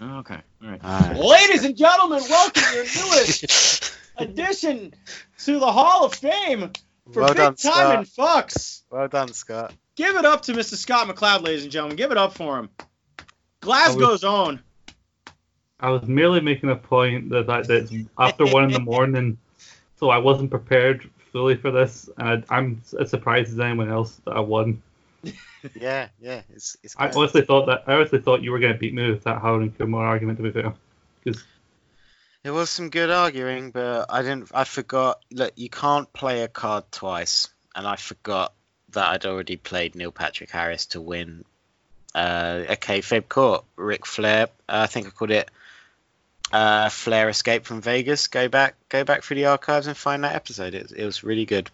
[0.00, 0.80] Okay, all right.
[0.84, 1.16] All right.
[1.16, 4.94] Ladies and gentlemen, welcome to your newest addition
[5.44, 6.70] to the Hall of Fame
[7.12, 7.96] for well big done, time Scott.
[7.96, 8.80] and fucks.
[8.90, 9.74] Well done, Scott.
[9.96, 10.76] Give it up to Mr.
[10.76, 11.96] Scott McLeod, ladies and gentlemen.
[11.96, 12.70] Give it up for him.
[13.60, 14.60] Glasgow's own.
[15.80, 19.38] I was merely making a point that, it's after one in the morning,
[19.98, 24.20] so I wasn't prepared fully for this, and I, I'm as surprised as anyone else
[24.24, 24.82] that I won.
[25.78, 26.40] Yeah, yeah.
[26.54, 26.96] It's it's.
[26.98, 29.42] I honestly thought that I honestly thought you were going to beat me with that
[29.42, 30.38] Harold and Kumar argument.
[30.38, 30.72] To be fair,
[31.22, 31.44] because
[32.42, 34.50] It was some good arguing, but I didn't.
[34.54, 35.20] I forgot.
[35.30, 38.54] Look, you can't play a card twice, and I forgot
[38.92, 41.44] that I'd already played Neil Patrick Harris to win
[42.14, 43.66] uh, a kayfabe court.
[43.76, 44.44] Ric Flair.
[44.66, 45.50] Uh, I think I called it
[46.52, 48.26] uh, Flair Escape from Vegas.
[48.28, 50.74] Go back, go back through the archives and find that episode.
[50.74, 51.70] It, it was really good.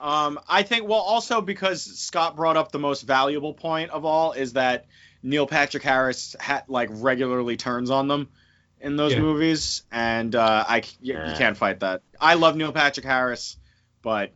[0.00, 4.32] Um, I think, well, also because Scott brought up the most valuable point of all
[4.32, 4.86] is that
[5.22, 8.28] Neil Patrick Harris ha- like regularly turns on them
[8.80, 9.18] in those Yeah.
[9.20, 11.30] movies, and uh, I c- y- Yeah.
[11.32, 12.02] you can't fight that.
[12.20, 13.56] I love Neil Patrick Harris,
[14.02, 14.30] but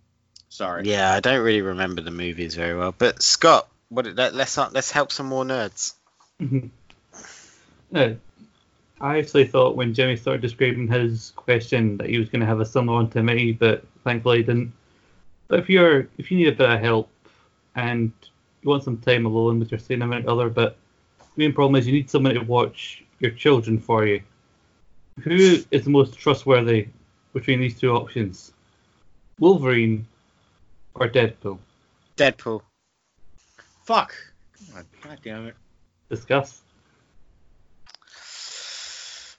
[0.48, 0.82] sorry.
[0.88, 4.06] Yeah, I don't really remember the movies very well, but Scott, what?
[4.16, 5.94] Let, let's let's help some more nerds.
[7.90, 8.16] no,
[9.02, 12.60] I actually thought when Jimmy started describing his question that he was going to have
[12.60, 14.72] a similar one to me, but thankfully he didn't.
[15.48, 17.10] But if you're if you need a bit of help
[17.74, 18.12] and
[18.62, 20.76] you want some time alone with your significant other, but
[21.18, 24.22] the main problem is you need someone to watch your children for you.
[25.24, 26.88] Who is the most trustworthy
[27.32, 28.52] between these two options?
[29.40, 30.06] Wolverine
[30.94, 31.58] or Deadpool?
[32.16, 32.62] Deadpool.
[33.84, 34.14] Fuck.
[34.72, 35.56] God, God damn it.
[36.08, 36.61] Discuss.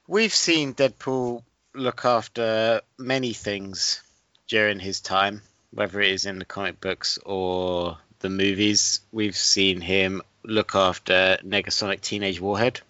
[0.07, 4.01] We've seen Deadpool look after many things
[4.47, 8.99] during his time, whether it is in the comic books or the movies.
[9.13, 12.81] We've seen him look after Negasonic Teenage Warhead.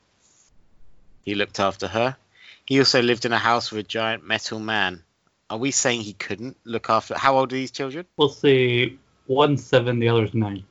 [1.23, 2.17] He looked after her.
[2.65, 5.03] He also lived in a house with a giant metal man.
[5.51, 7.15] Are we saying he couldn't look after?
[7.15, 8.07] How old are these children?
[8.17, 8.95] We'll say
[9.27, 10.63] one seven, the other's nine.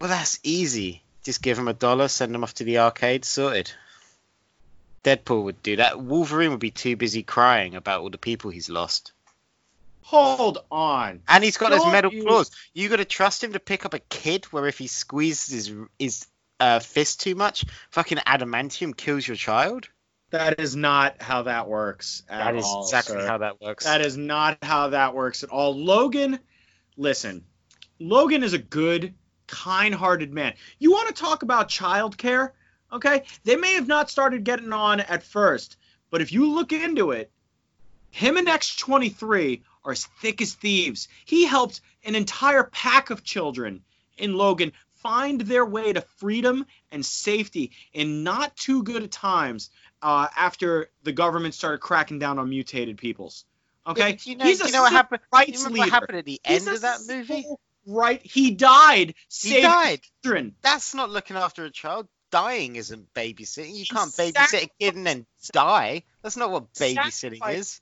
[0.00, 1.02] Well, that's easy.
[1.22, 3.70] Just give him a dollar, send him off to the arcade, sorted.
[5.04, 6.00] Deadpool would do that.
[6.00, 9.12] Wolverine would be too busy crying about all the people he's lost.
[10.02, 11.22] Hold on.
[11.28, 12.50] And he's got those Don't metal you- claws.
[12.72, 15.76] You got to trust him to pick up a kid where if he squeezes his,
[15.98, 16.26] his
[16.60, 19.88] uh, fist too much, fucking adamantium kills your child?
[20.30, 23.26] That is not how that works at That is all, exactly sir.
[23.26, 23.84] how that works.
[23.84, 25.74] That is not how that works at all.
[25.76, 26.38] Logan,
[26.96, 27.44] listen,
[28.00, 29.14] Logan is a good,
[29.46, 30.54] kind hearted man.
[30.78, 32.50] You want to talk about childcare?
[32.94, 33.24] Okay?
[33.42, 35.76] They may have not started getting on at first,
[36.10, 37.30] but if you look into it,
[38.10, 41.08] him and X23 are as thick as thieves.
[41.24, 43.82] He helped an entire pack of children
[44.16, 49.70] in Logan find their way to freedom and safety in not too good of times
[50.00, 53.44] uh, after the government started cracking down on mutated peoples.
[53.86, 55.20] Okay, Yeah, you know, he's a you know what happened?
[55.24, 55.78] You rights leader.
[55.78, 57.44] what happened at the end a of that movie?
[57.86, 59.14] Right, he died.
[59.28, 60.00] He died.
[60.22, 60.54] children.
[60.62, 62.08] That's not looking after a child.
[62.34, 63.76] Dying isn't babysitting.
[63.76, 66.02] You can't babysit a kid and then die.
[66.22, 67.80] That's not what babysitting is.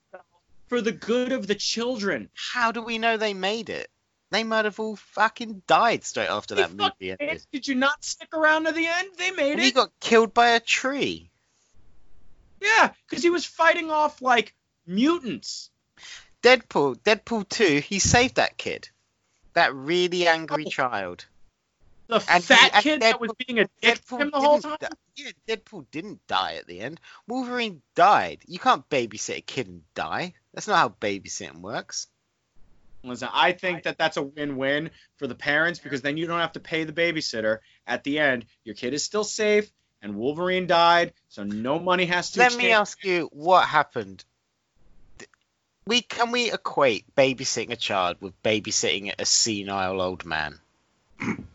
[0.67, 2.29] for the good of the children.
[2.35, 3.89] How do we know they made it?
[4.31, 7.43] They might have all fucking died straight after They that movie ended.
[7.51, 9.09] Did you not stick around to the end?
[9.17, 9.65] They made And it.
[9.65, 11.31] he got killed by a tree.
[12.61, 14.55] yeah, because he was fighting off like
[14.87, 15.71] mutants.
[16.43, 18.89] Deadpool, Deadpool 2, he saved that kid.
[19.55, 20.71] That really angry Oh.
[20.71, 21.25] child.
[22.13, 24.41] The And he- fat and kid that was being a dick to Deadpool him the
[24.41, 24.77] whole time.
[24.81, 27.01] di- yeah, Deadpool didn't die at the end.
[27.27, 28.43] Wolverine died.
[28.47, 30.35] You can't babysit a kid and die.
[30.53, 32.09] That's not how babysitting works.
[33.03, 36.53] Listen, I think that that's a win-win for the parents because then you don't have
[36.53, 37.59] to pay the babysitter.
[37.87, 42.31] At the end, your kid is still safe, and Wolverine died, so no money has
[42.33, 42.39] to.
[42.39, 42.45] Be.
[42.45, 44.25] Let me ask you what happened.
[45.87, 50.61] We can we equate babysitting a child with babysitting a senile old man?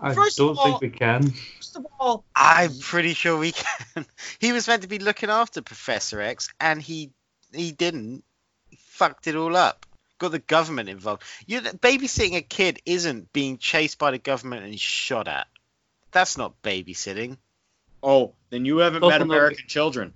[0.00, 1.30] I First don't all- think we can.
[1.56, 3.52] First of all, I'm pretty sure we
[3.94, 4.06] can.
[4.38, 7.10] he was meant to be looking after Professor X, and he
[7.52, 8.22] he didn't.
[8.70, 9.86] He fucked it all up.
[10.18, 11.22] Got the government involved.
[11.46, 15.46] You babysitting a kid isn't being chased by the government and shot at.
[16.12, 17.36] That's not babysitting.
[18.02, 20.12] oh, then you haven't Also met not- American children.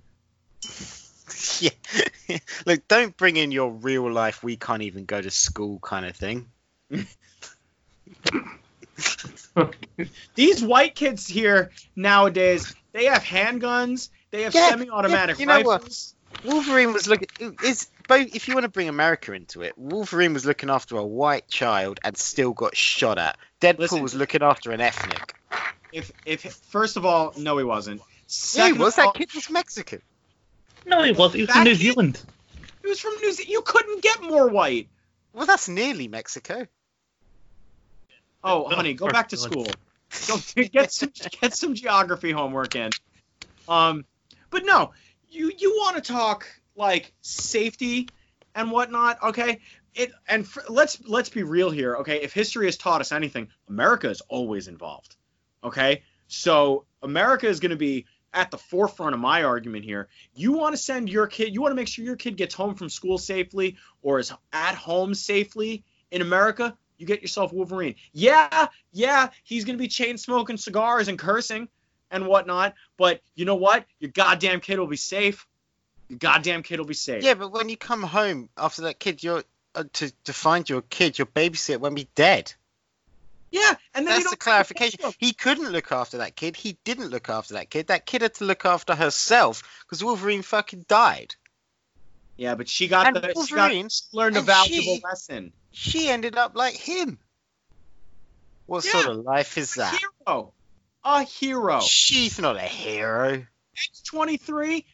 [1.59, 1.69] yeah.
[2.65, 4.43] Look, don't bring in your real life.
[4.43, 6.47] We can't even go to school kind of thing.
[10.35, 15.61] These white kids here nowadays, they have handguns They have Yeah, semi-automatic yeah, you know
[15.61, 15.81] what?
[15.81, 16.15] rifles.
[16.45, 17.27] Wolverine was looking.
[17.63, 21.05] Is both if you want to bring America into it, Wolverine was looking after a
[21.05, 23.37] white child and still got shot at.
[23.59, 24.01] Deadpool Listen.
[24.01, 25.35] was looking after an ethnic.
[25.91, 28.01] If if first of all, no, he wasn't.
[28.53, 30.01] Yeah, he was of all, that kid was Mexican.
[30.85, 31.33] No, he was.
[31.33, 32.23] He was That from New kid- Zealand.
[32.81, 33.51] He was from New Zealand.
[33.51, 34.87] You couldn't get more white.
[35.33, 36.65] Well, that's nearly Mexico.
[38.43, 39.67] Oh, No, honey, go back to school.
[40.27, 41.11] Go get some
[41.41, 42.91] get some geography homework in.
[43.67, 44.05] Um,
[44.49, 44.91] but no,
[45.29, 48.09] you you want to talk like safety
[48.55, 49.59] and whatnot, okay?
[49.93, 52.21] It and let's let's be real here, okay?
[52.21, 55.15] If history has taught us anything, America is always involved,
[55.63, 56.03] okay?
[56.27, 60.07] So America is going to be at the forefront of my argument here.
[60.33, 62.75] You want to send your kid, you want to make sure your kid gets home
[62.75, 66.77] from school safely or is at home safely in America.
[67.01, 67.95] You get yourself Wolverine.
[68.13, 71.67] Yeah, yeah, he's gonna be chain smoking cigars and cursing
[72.11, 72.75] and whatnot.
[72.95, 73.85] But you know what?
[73.99, 75.47] Your goddamn kid will be safe.
[76.09, 77.23] Your goddamn kid will be safe.
[77.23, 79.43] Yeah, but when you come home after that kid, you're
[79.73, 82.53] uh, to to find your kid, your babysitter won't be dead.
[83.49, 84.99] Yeah, and then That's the clarification.
[85.17, 86.55] He couldn't look after that kid.
[86.55, 87.87] He didn't look after that kid.
[87.87, 91.35] That kid had to look after herself because Wolverine fucking died.
[92.41, 95.53] Yeah, but she got And the she got Wolverine, learned a valuable she- lesson.
[95.71, 97.19] she ended up like him.
[98.65, 98.91] What Yeah.
[98.93, 99.99] sort of life is A that?
[100.25, 100.51] hero.
[101.03, 101.81] A hero.
[101.81, 103.45] She's not a hero.
[103.77, 104.85] X23.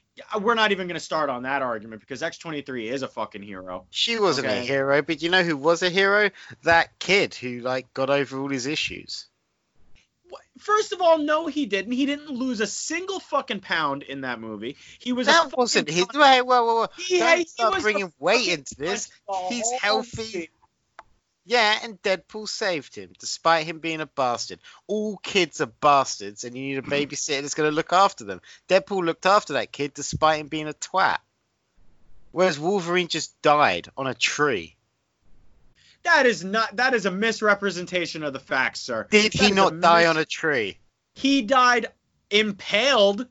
[0.42, 3.88] We're not even gonna start on that argument because X23 is a fucking hero.
[3.92, 6.32] She wasn't a hero, but you know who was a hero?
[6.64, 9.26] That kid who like got over all his issues.
[10.60, 11.92] First of all, no, he didn't.
[11.92, 14.78] He didn't lose a single fucking pound in that movie.
[15.00, 16.08] He was That wasn't his.
[16.14, 16.88] Wait, whoa, whoa.
[16.98, 19.10] He, Don't he start bringing weight into this.
[19.50, 20.50] He's healthy.
[21.46, 24.60] Yeah, and Deadpool saved him, despite him being a bastard.
[24.86, 28.42] All kids are bastards, and you need a babysitter that's going to look after them.
[28.68, 31.20] Deadpool looked after that kid, despite him being a twat.
[32.32, 34.77] Whereas Wolverine just died on a tree.
[36.04, 36.76] That is not.
[36.78, 39.08] That is a misrepresentation of the facts, sir.
[39.10, 40.78] Did That he not die on a tree?
[41.16, 41.88] He died
[42.30, 43.28] impaled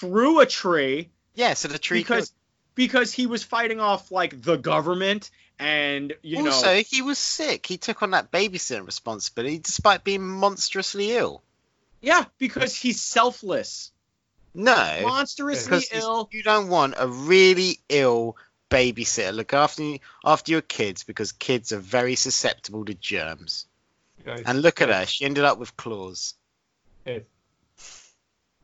[0.00, 2.32] through a tree Yeah, so the tree because
[2.74, 6.46] because he was fighting off like the government and you killed.
[6.46, 6.52] know.
[6.52, 7.66] Also, he was sick.
[7.66, 11.42] He took on that babysitting responsibility despite being monstrously ill.
[12.00, 13.92] Yeah, because he's selfless,
[14.54, 16.28] No, monstrously ill.
[16.32, 18.36] you don't want a really ill
[18.72, 23.66] babysitter look after after your kids because kids are very susceptible to germs.
[24.24, 26.34] Guys, And look at her, she ended up with claws.
[27.04, 27.22] guys,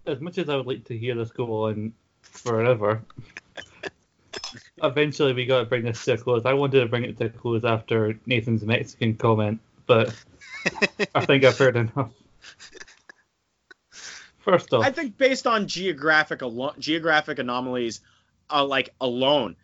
[0.07, 1.93] as much as I would like to hear this go on
[2.23, 3.03] forever,
[4.83, 6.47] eventually we got to bring this to a close.
[6.47, 10.15] I wanted to bring it to a close after Nathan's Mexican comment, but
[11.15, 12.11] I think I've heard enough.
[14.39, 18.01] First off, I think based on geographic alo- geographic anomalies,
[18.49, 19.57] uh, like alone,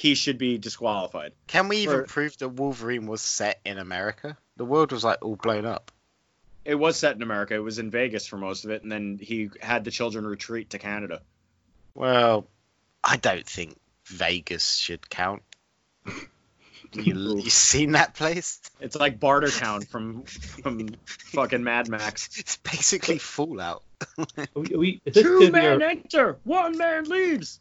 [0.00, 1.32] he should be disqualified.
[1.46, 4.38] Can we even For- prove that Wolverine was set in America?
[4.56, 5.92] The world was like all blown up.
[6.64, 7.54] It was set in America.
[7.54, 10.70] It was in Vegas for most of it, and then he had the children retreat
[10.70, 11.20] to Canada.
[11.92, 12.46] Well,
[13.04, 15.42] I don't think Vegas should count.
[16.06, 16.22] You,
[16.94, 18.58] you seen that place?
[18.80, 22.30] It's like Bartertown from from fucking Mad Max.
[22.38, 23.82] It's basically Fallout.
[24.18, 27.60] are we, are we, is this going our enter, one man leaves.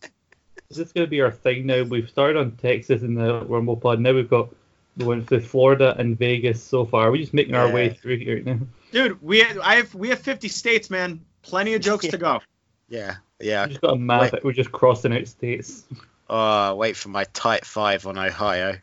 [0.70, 1.82] Is this going to be our thing now?
[1.82, 4.00] We've started on Texas in the Rumble Pod.
[4.00, 4.50] Now we've got
[4.98, 7.06] we went through Florida and Vegas so far.
[7.06, 8.60] We're we just making our way through here now?
[8.92, 11.22] Dude, we have, I have we have 50 states, man.
[11.42, 12.42] Plenty of jokes to go.
[12.88, 13.66] Yeah, yeah.
[13.66, 14.22] We just got a map.
[14.22, 14.32] Wait.
[14.32, 15.86] that We're just crossing out states.
[16.30, 18.78] Oh, wait for my tight five on Ohio.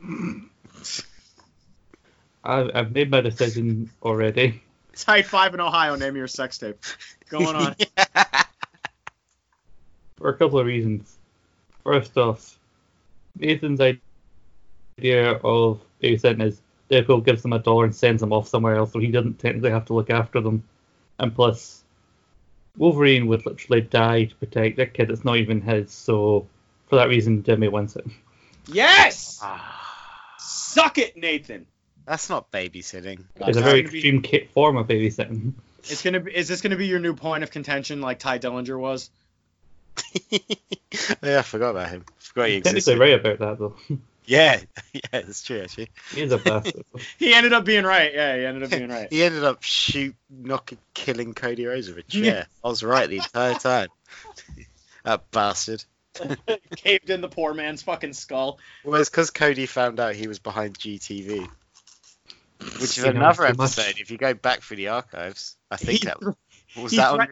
[2.44, 4.62] I, I've made my decision already.
[4.94, 5.96] Tight five in Ohio.
[5.96, 6.84] Name your sex tape.
[7.28, 7.74] Going on.
[10.26, 11.18] For a couple of reasons.
[11.84, 12.58] First off,
[13.38, 16.60] Nathan's idea of babysitting is
[16.90, 19.70] Deadpool gives them a dollar and sends them off somewhere else, so he doesn't technically
[19.70, 20.64] have to look after them.
[21.20, 21.84] And plus,
[22.76, 26.48] Wolverine would literally die to protect a kid that's not even his, so
[26.88, 28.06] for that reason, Jimmy wins it.
[28.66, 29.38] Yes.
[29.40, 31.66] Ah, Suck it, Nathan.
[32.04, 33.20] That's not babysitting.
[33.36, 35.52] It's a very gonna be- extreme ki- form of babysitting.
[35.84, 36.34] It's gonna be.
[36.34, 39.08] Is this gonna be your new point of contention, like Ty Dillinger was?
[41.22, 42.04] yeah, I forgot about him.
[42.18, 42.98] Forgot he He's technically existed.
[42.98, 43.76] right about that, though.
[44.28, 44.60] Yeah,
[44.92, 45.88] yeah, that's true actually.
[46.12, 46.82] he is a bastard.
[47.16, 48.12] He ended up being right.
[48.12, 49.06] Yeah, he ended up being right.
[49.08, 52.24] He ended up shoot, knocking, killing Cody Rhodes with a chair.
[52.24, 52.44] Yeah.
[52.64, 53.86] I was right the entire time.
[55.04, 55.84] that bastard.
[56.74, 58.58] Caved in the poor man's fucking skull.
[58.82, 61.48] Well, it's because Cody found out he was behind GTV.
[62.80, 63.78] Which is You another too much.
[63.78, 64.00] episode.
[64.00, 66.30] If you go back through the archives, I think He that thre-
[66.82, 67.28] was he that on.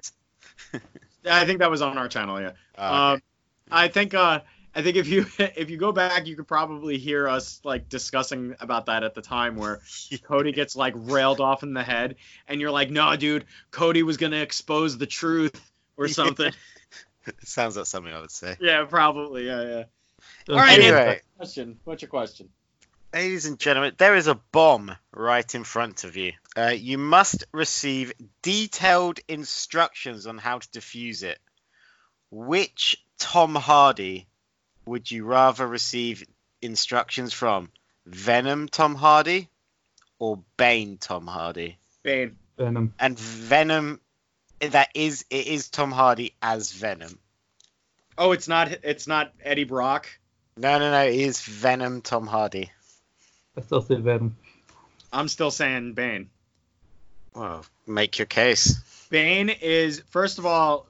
[1.25, 2.41] Threat- I think that was on our channel.
[2.41, 2.53] Yeah.
[2.79, 3.22] Oh, Um,
[3.70, 4.41] I think uh,
[4.75, 8.55] I think if you if you go back, you could probably hear us like discussing
[8.61, 9.81] about that at the time where
[10.25, 12.16] Cody gets like railed off in the head,
[12.49, 15.59] and you're like, no, dude, Cody was gonna expose the truth
[15.97, 16.53] or something.
[17.27, 18.57] it sounds like something I would say.
[18.61, 19.47] yeah, probably.
[19.47, 19.85] Yeah, yeah.
[20.47, 21.20] So All right, Anyway.
[21.37, 21.79] Question.
[21.85, 22.49] What's your question?
[23.15, 26.33] Ladies and gentlemen, there is a bomb right in front of you.
[26.57, 28.12] Uh, you must receive
[28.43, 31.39] detailed instructions on how to defuse it.
[32.33, 34.27] Which Tom Hardy
[34.85, 36.27] would you rather receive
[36.61, 37.71] instructions from?
[38.05, 39.49] Venom Tom Hardy
[40.19, 41.79] or Bane Tom Hardy?
[42.03, 42.37] Bane.
[42.59, 42.95] Venom.
[42.99, 44.01] And Venom,
[44.59, 47.21] that is, it is Tom Hardy as Venom.
[48.19, 48.77] Oh, it's not.
[48.83, 50.09] It's not Eddie Brock.
[50.57, 52.73] No, no, no, it is Venom Tom Hardy.
[53.57, 54.36] I still say Venom.
[55.12, 56.28] I'm still saying Bane.
[57.34, 58.80] Well, make your case.
[59.11, 60.86] Bane is first of all,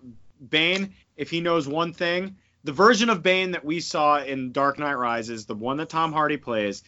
[0.46, 0.94] Bane.
[1.16, 4.94] If he knows one thing, the version of Bane that we saw in Dark Knight
[4.94, 6.82] Rises, the one that Tom Hardy plays,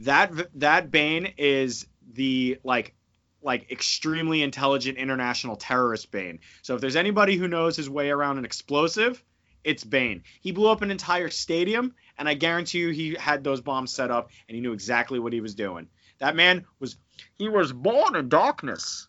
[0.00, 2.94] that that Bane is the like
[3.42, 6.38] like extremely intelligent international terrorist Bane.
[6.62, 9.22] So if there's anybody who knows his way around an explosive,
[9.64, 10.22] it's Bane.
[10.40, 14.10] He blew up an entire stadium, and I guarantee you he had those bombs set
[14.10, 15.88] up and he knew exactly what he was doing.
[16.18, 16.96] That man was
[17.36, 19.08] he was born in darkness,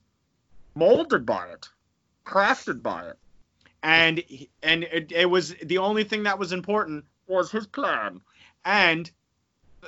[0.76, 1.70] molded by it,
[2.26, 3.18] crafted by it,
[3.82, 4.24] And,
[4.62, 8.22] and it, it was the only thing that was important was his plan,
[8.66, 9.12] and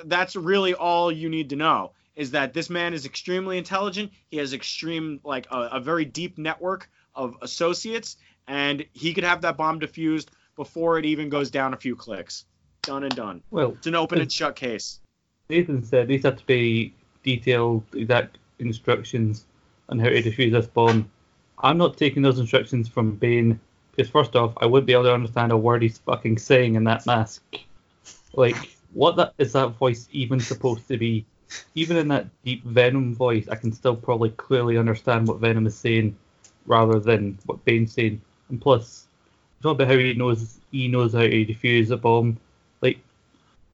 [0.04, 4.10] that's really all you need to know is that this man is extremely intelligent.
[4.28, 9.42] He has extreme like a, a very deep network of associates, and he could have
[9.42, 12.44] that bomb defused before it even goes down a few clicks.
[12.86, 13.42] Done and done.
[13.50, 15.00] Well, It's an open and shut case.
[15.50, 19.44] Nathan said these have to be detailed, exact instructions
[19.88, 21.10] on how to defuse this bomb.
[21.58, 23.58] I'm not taking those instructions from Bane
[23.90, 26.84] because first off, I wouldn't be able to understand a word he's fucking saying in
[26.84, 27.42] that mask.
[28.34, 28.56] Like,
[28.92, 31.24] what that is that voice even supposed to be?
[31.74, 35.76] Even in that deep Venom voice, I can still probably clearly understand what Venom is
[35.76, 36.16] saying,
[36.66, 38.20] rather than what Bane's saying.
[38.48, 39.06] And plus,
[39.62, 42.38] talk about how he knows he knows how to defuse a bomb.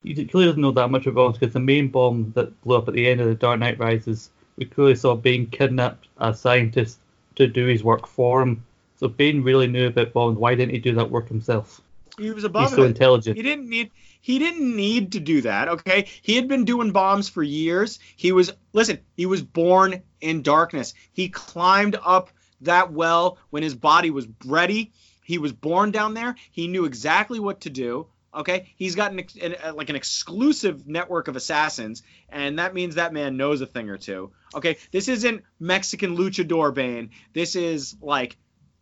[0.02, 2.88] He clearly doesn't know that much about bombs because the main bomb that blew up
[2.88, 6.98] at the end of the Dark Knight Rises, we clearly saw Bane kidnapped a scientist
[7.36, 8.64] to do his work for him.
[8.96, 10.38] So Bane really knew about bombs.
[10.38, 11.80] Why didn't he do that work himself?
[12.18, 12.88] He was above He's so it.
[12.88, 13.36] intelligent.
[13.36, 13.90] He didn't need
[14.20, 16.06] he didn't need to do that, okay?
[16.22, 17.98] He had been doing bombs for years.
[18.16, 20.94] He was listen, he was born in darkness.
[21.12, 22.30] He climbed up
[22.60, 24.92] that well when his body was ready.
[25.24, 26.36] He was born down there.
[26.50, 28.06] He knew exactly what to do.
[28.34, 32.94] Okay, he's got an, an uh, like an exclusive network of assassins, and that means
[32.94, 34.32] that man knows a thing or two.
[34.54, 37.10] Okay, this isn't Mexican luchador Bane.
[37.34, 38.36] This is like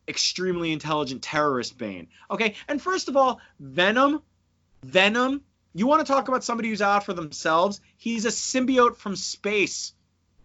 [0.06, 2.08] extremely intelligent terrorist Bane.
[2.30, 4.22] Okay, and first of all, Venom,
[4.84, 5.42] Venom.
[5.72, 7.80] You want to talk about somebody who's out for themselves?
[7.96, 9.94] He's a symbiote from space.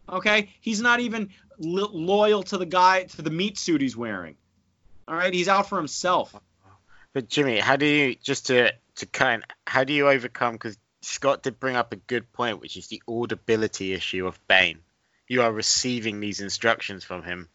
[0.07, 4.35] Okay, he's not even lo- loyal to the guy to the meat suit he's wearing.
[5.07, 6.35] All right, he's out for himself.
[7.15, 10.55] But Jimmy, how do you just to to kind how do you overcome?
[10.55, 14.79] Because Scott did bring up a good point, which is the audibility issue of Bane.
[15.29, 17.47] You are receiving these instructions from him.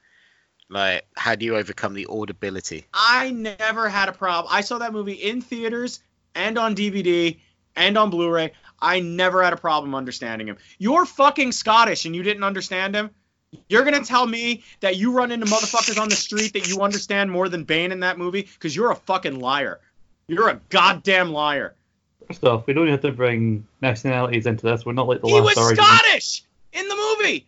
[0.70, 2.86] Like, how do you overcome the audibility?
[2.94, 4.50] I never had a problem.
[4.50, 6.00] I saw that movie in theaters
[6.34, 7.38] and on DVD
[7.76, 8.52] and on Blu-ray.
[8.80, 10.56] I never had a problem understanding him.
[10.78, 13.11] You're fucking Scottish and you didn't understand him.
[13.68, 17.30] You're gonna tell me that you run into motherfuckers on the street that you understand
[17.30, 18.42] more than Bane in that movie?
[18.42, 19.80] Because you're a fucking liar.
[20.28, 21.74] You're a goddamn liar.
[22.28, 24.86] First off, we don't have to bring nationalities into this.
[24.86, 25.88] We're not like the He last He was argument.
[25.88, 26.42] Scottish
[26.72, 27.46] in the movie.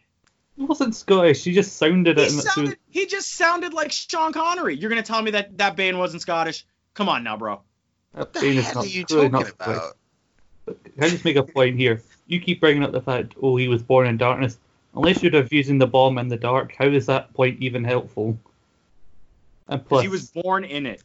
[0.56, 1.44] He wasn't Scottish.
[1.44, 2.28] He just sounded He it.
[2.30, 4.76] and that's who- sounded, he just sounded like Sean Connery.
[4.76, 6.64] You're gonna tell me that that Bane wasn't Scottish?
[6.94, 7.60] Come on now, bro.
[8.14, 9.76] that What the Bane is hell not- are you clearly talking not Scottish.
[10.66, 10.84] about?
[10.94, 12.02] Can I just make a point here?
[12.26, 14.58] You keep bringing up the fact, oh, he was born in darkness.
[14.94, 18.38] Unless you're defusing the bomb in the dark, how is that point even helpful?
[19.68, 21.02] And plus, he was born in it.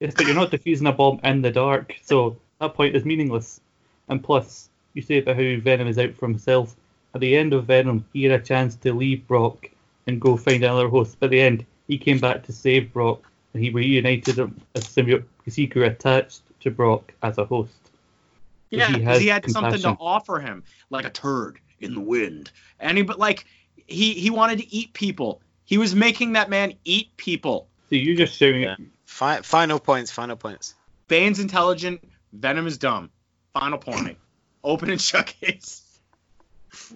[0.00, 3.60] yes, but you're not defusing a bomb in the dark, so that point is meaningless.
[4.08, 6.76] And plus, you say about how Venom is out for himself.
[7.14, 9.70] At the end of Venom, he had a chance to leave Brock
[10.06, 11.16] and go find another host.
[11.18, 14.84] But at the end, he came back to save Brock, and he reunited him as
[14.84, 17.72] symbiote because he grew attached to Brock as a host.
[18.70, 22.50] Yeah, because has he had something to offer him, like a turd in the wind.
[22.80, 23.46] And he, but like,
[23.86, 25.40] he he wanted to eat people.
[25.64, 27.68] He was making that man eat people.
[27.90, 28.74] So you're just shouting Yeah.
[28.78, 28.86] it.
[29.04, 30.10] Fi- final points.
[30.10, 30.74] Final points.
[31.08, 32.02] Bane's intelligent.
[32.32, 33.10] Venom is dumb.
[33.52, 34.18] Final point.
[34.64, 35.82] Open and shut case.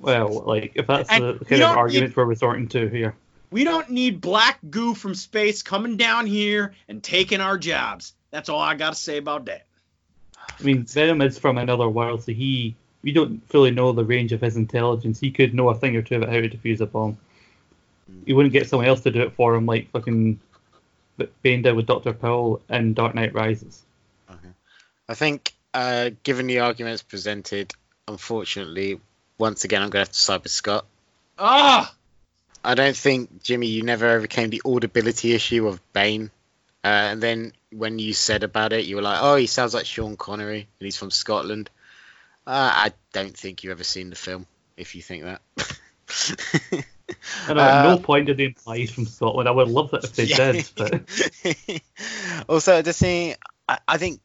[0.01, 3.15] Well, like if that's And the kind of argument need- we're resorting to here.
[3.53, 8.13] We don't need black goo from space coming down here and taking our jobs.
[8.31, 9.67] That's all I got to say about that.
[10.37, 14.33] I mean, Venom is from another world, so he we don't fully know the range
[14.33, 15.21] of his intelligence.
[15.21, 17.19] He could know a thing or two about how to defuse a bomb.
[18.27, 20.41] He wouldn't get someone else to do it for him, like fucking
[21.43, 23.83] Bane did with Doctor Powell in Dark Knight Rises.
[25.09, 27.73] I think, uh, given the arguments presented,
[28.07, 29.01] unfortunately,
[29.39, 30.87] once again, I'm going to have to side with Scott.
[31.37, 31.93] Ah,
[32.63, 36.31] I don't think, Jimmy, you never overcame the audibility issue of Bane.
[36.85, 39.87] Uh, and then when you said about it, you were like, oh, he sounds like
[39.87, 41.71] Sean Connery and he's from Scotland.
[42.47, 45.41] Uh, I don't think you've ever seen the film, if you think that.
[47.49, 49.49] And at Uh, no point did they imply he's from Scotland.
[49.49, 50.53] I would love it if they Yeah.
[50.53, 53.37] did, but also, the thing,
[53.69, 54.21] I, I think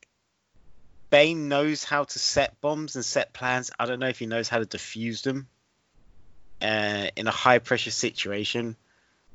[1.10, 3.72] Bane knows how to set bombs and set plans.
[3.78, 5.48] I don't know if he knows how to defuse them
[6.62, 8.76] uh, in a high pressure situation.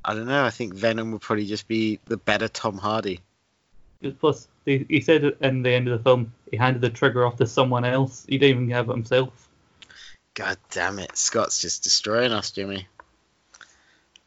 [0.05, 0.45] I don't know.
[0.45, 3.21] I think Venom would probably just be the better Tom Hardy.
[4.19, 7.25] Plus they, he said it in the end of the film he handed the trigger
[7.27, 8.25] off to someone else.
[8.29, 9.49] He didn't even have it himself.
[10.35, 12.87] God damn it, Scott's just destroying us, Jimmy.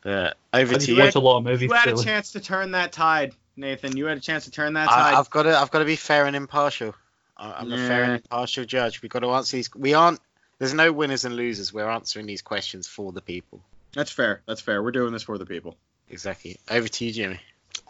[0.02, 1.02] But over I to you.
[1.02, 1.70] watch a lot of movies.
[1.70, 3.96] you had a chance to turn that tide, Nathan.
[3.96, 5.14] You had a chance to turn that I, tide.
[5.16, 6.94] I've got to, I've got to be fair and impartial.
[7.38, 9.02] I- I'm a fair and impartial judge.
[9.02, 9.74] We've got to answer these.
[9.74, 10.20] We aren't.
[10.60, 11.74] There's no winners and losers.
[11.74, 13.62] We're answering these questions for the people.
[13.94, 14.42] That's fair.
[14.46, 14.84] That's fair.
[14.84, 15.78] We're doing this for the people.
[16.10, 16.58] Exactly.
[16.70, 17.40] Over to you, Jimmy.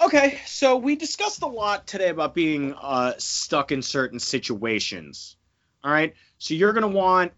[0.03, 5.37] Okay, so we discussed a lot today about being uh, stuck in certain situations.
[5.81, 7.31] All right, so you're gonna want,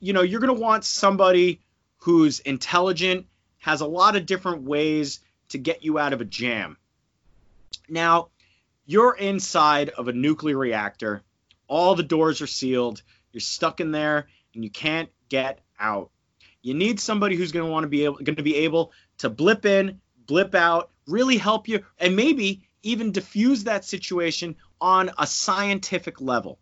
[0.00, 1.60] you know, you're gonna want somebody
[1.98, 3.26] who's intelligent,
[3.58, 5.20] has a lot of different ways
[5.50, 6.78] to get you out of a jam.
[7.88, 8.30] Now,
[8.86, 11.22] you're inside of a nuclear reactor.
[11.68, 13.02] All the doors are sealed.
[13.30, 16.10] You're stuck in there, and you can't get out.
[16.60, 19.30] You need somebody who's going to want to be able, going to be able to
[19.30, 25.26] blip in, blip out, really help you, and maybe even diffuse that situation on a
[25.26, 26.58] scientific level.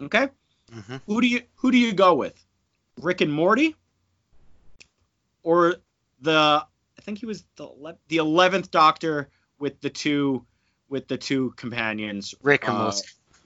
[0.00, 0.28] Okay,
[0.72, 2.34] hmm who do you who do you go with?
[3.00, 3.76] Rick and Morty,
[5.42, 5.76] or
[6.20, 6.64] the
[6.98, 10.44] I think he was the ele- the eleventh Doctor with the two
[10.88, 12.34] with the two companions.
[12.42, 12.98] Rick and Uh, Morty.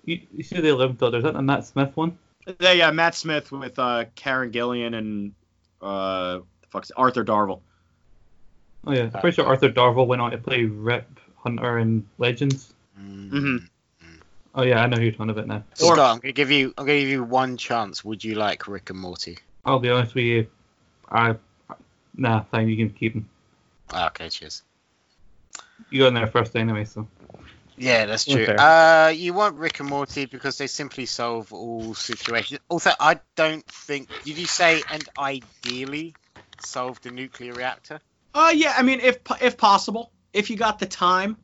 [0.06, 1.18] You, you see the Eleventh Doctor?
[1.18, 2.18] Is that the Matt Smith one?
[2.60, 5.32] Yeah, yeah, Matt Smith with uh, Karen Gillan and
[5.80, 7.60] uh, fuck's Arthur Darvill.
[8.86, 11.06] Oh yeah, I'm pretty sure Arthur Darvill went on to play Rip
[11.36, 12.72] Hunter in Legends.
[13.00, 13.30] Mm.
[13.30, 13.68] Mhm.
[14.54, 15.64] Oh yeah, I know who you're talking about now.
[15.82, 16.74] Or- Scott, I'm gonna give you.
[16.78, 18.04] I'm gonna give you one chance.
[18.04, 19.38] Would you like Rick and Morty?
[19.64, 20.46] I'll be honest with you,
[21.10, 21.36] I
[22.16, 23.28] nah, thank you can keep him.
[23.90, 24.62] Ah, Okay, cheers.
[25.90, 27.08] You got in there first anyway, so
[27.76, 28.42] Yeah, that's true.
[28.44, 28.56] Okay.
[28.56, 32.60] Uh, you want Rick and Morty because they simply solve all situations.
[32.68, 34.08] Also, I don't think.
[34.24, 36.14] Did you say and ideally
[36.60, 38.00] solve the nuclear reactor?
[38.34, 41.36] Uh, yeah, I mean, if if possible, if you got the time.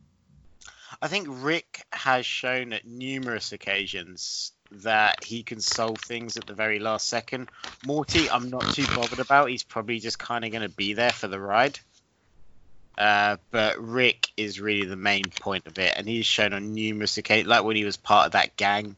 [1.00, 6.52] I think Rick has shown at numerous occasions that he can solve things at the
[6.52, 7.48] very last second.
[7.86, 9.48] Morty, I'm not too bothered about.
[9.48, 11.78] He's probably just kind of going to be there for the ride.
[12.98, 17.16] Uh, but Rick is really the main point of it, and he's shown on numerous
[17.16, 18.94] occasions, like when he was part of that gang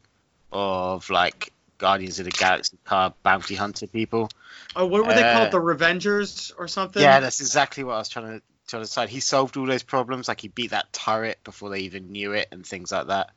[0.51, 1.53] of like
[1.83, 4.30] Guardians of the Galaxy car bounty hunter people.
[4.76, 5.51] Oh, what were they Uh, called?
[5.51, 7.03] The Revengers or something?
[7.03, 9.09] Yeah, that's exactly what I was trying to trying to decide.
[9.09, 12.47] He solved all those problems, like he beat that turret before they even knew it,
[12.53, 13.30] and things like that.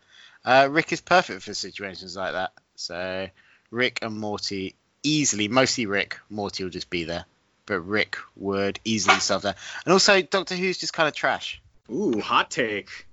[0.46, 2.52] Uh, Rick is perfect for situations like that.
[2.76, 3.28] So
[3.72, 6.20] Rick and Morty easily, mostly Rick.
[6.30, 7.26] Morty will just be there,
[7.66, 9.58] but Rick would easily solve that.
[9.86, 11.60] And also, Doctor Who's just kind of trash.
[11.92, 13.05] Ooh, hot take.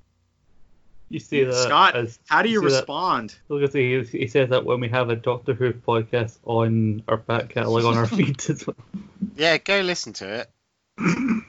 [1.12, 3.34] You see that Scott, as How do you see that- respond?
[3.50, 6.38] I was gonna say, he, he says that when we have a Doctor Who podcast
[6.44, 8.76] on our back catalogue on our feed as well.
[9.36, 10.50] Yeah, go listen to it.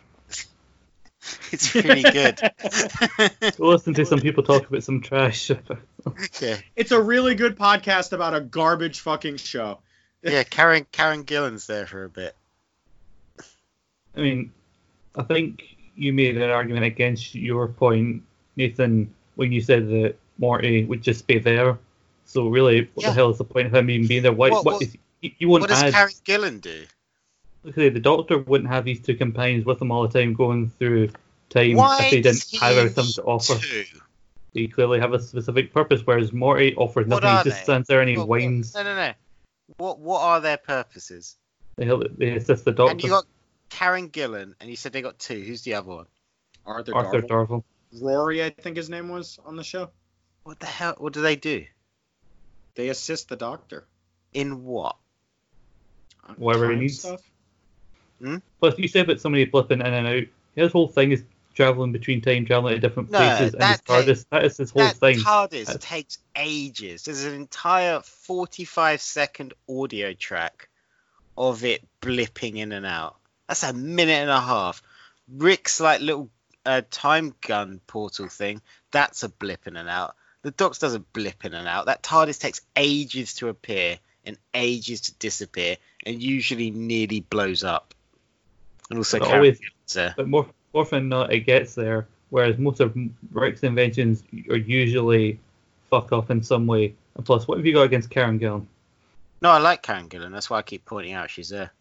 [1.52, 2.40] it's really good.
[3.58, 5.50] Go listen to some people talk about some trash.
[6.42, 9.80] yeah, It's a really good podcast about a garbage fucking show.
[10.22, 10.44] yeah.
[10.44, 12.36] Karen Karen Gillan's there for a bit.
[14.16, 14.52] I mean,
[15.16, 15.64] I think
[15.96, 18.24] you made an argument against your point,
[18.56, 21.78] Nathan, when you said that Morty would just be there.
[22.26, 23.10] So really, what Yeah.
[23.10, 24.32] the hell is the point of him even being there?
[24.34, 25.94] Why, What- what what- is, you, you wouldn't What does add?
[25.94, 26.86] Karen Gillan do?
[27.68, 31.10] Okay, the Doctor wouldn't have these two companions with him all the time, going through
[31.50, 33.56] time Why if they didn't have everything to offer.
[33.56, 33.86] two?
[34.54, 37.38] They clearly have a specific purpose, whereas Morty offers What nothing.
[37.40, 37.64] He just they?
[37.64, 38.74] stands there and he What- what- whines.
[38.76, 39.14] No, no, no.
[39.78, 41.38] What what are their purposes?
[41.78, 42.92] They, help, they assist the Doctor.
[42.92, 43.26] And Doctor, you got
[43.70, 45.40] Karen Gillan, and you said they got two.
[45.42, 46.06] Who's the other one?
[46.66, 47.28] Arthur, Arthur Darvill.
[47.48, 47.64] Darvill.
[48.02, 49.90] Rory, I think his name was on the show.
[50.44, 50.96] What the hell?
[50.98, 51.66] What do they do?
[52.76, 53.86] They assist the doctor.
[54.34, 54.96] In what?
[56.28, 57.00] on Whatever he needs.
[57.00, 57.22] Stuff.
[58.20, 58.38] Hmm?
[58.60, 60.24] Plus, you said about somebody blipping in and out.
[60.56, 61.24] His whole thing is
[61.54, 64.26] traveling between time, traveling to different No, places, and his that TARDIS.
[64.32, 65.20] That is his whole that thing.
[65.20, 67.04] TARDIS That's- takes ages.
[67.04, 70.70] There's an entire 45 second audio track
[71.38, 73.18] of it blipping in and out.
[73.48, 74.82] That's a minute and a half.
[75.32, 76.30] Rick's like little
[76.66, 78.62] uh, time gun portal thing.
[78.92, 80.16] That's a blip in and out.
[80.44, 81.86] The Doctor does a blip in and out.
[81.86, 87.94] That TARDIS takes ages to appear and ages to disappear, and usually nearly blows up.
[88.90, 89.60] And also, But always-.
[89.94, 92.08] But more, more often than not, it gets there.
[92.30, 92.98] Whereas most of
[93.32, 95.40] Rick's inventions are usually
[95.90, 96.96] fuck off in some way.
[97.16, 98.66] And plus, what have you got against Karen Gillan?
[99.42, 100.32] No, I like Karen Gillan.
[100.32, 101.72] That's why I keep pointing out she's there.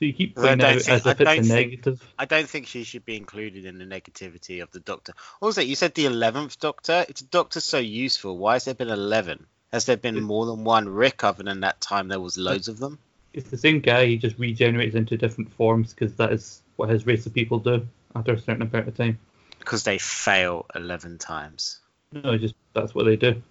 [0.00, 2.14] So you keep I don't out think- as I if it's a think- negative.
[2.18, 5.12] I don't think she should be included in the negativity of the Doctor.
[5.40, 7.06] Also, you said the eleventh Doctor.
[7.08, 9.46] If the Doctor's so useful, why has there been eleven?
[9.72, 11.24] Has there been more than one Rick?
[11.24, 12.98] Other than that time, there was loads of them.
[13.32, 14.06] It's the same guy.
[14.06, 17.86] He just regenerates into different forms because that is what his race of people do
[18.14, 19.18] after a certain amount of time.
[19.58, 21.80] Because they fail eleven times.
[22.12, 23.42] No, just that's what they do.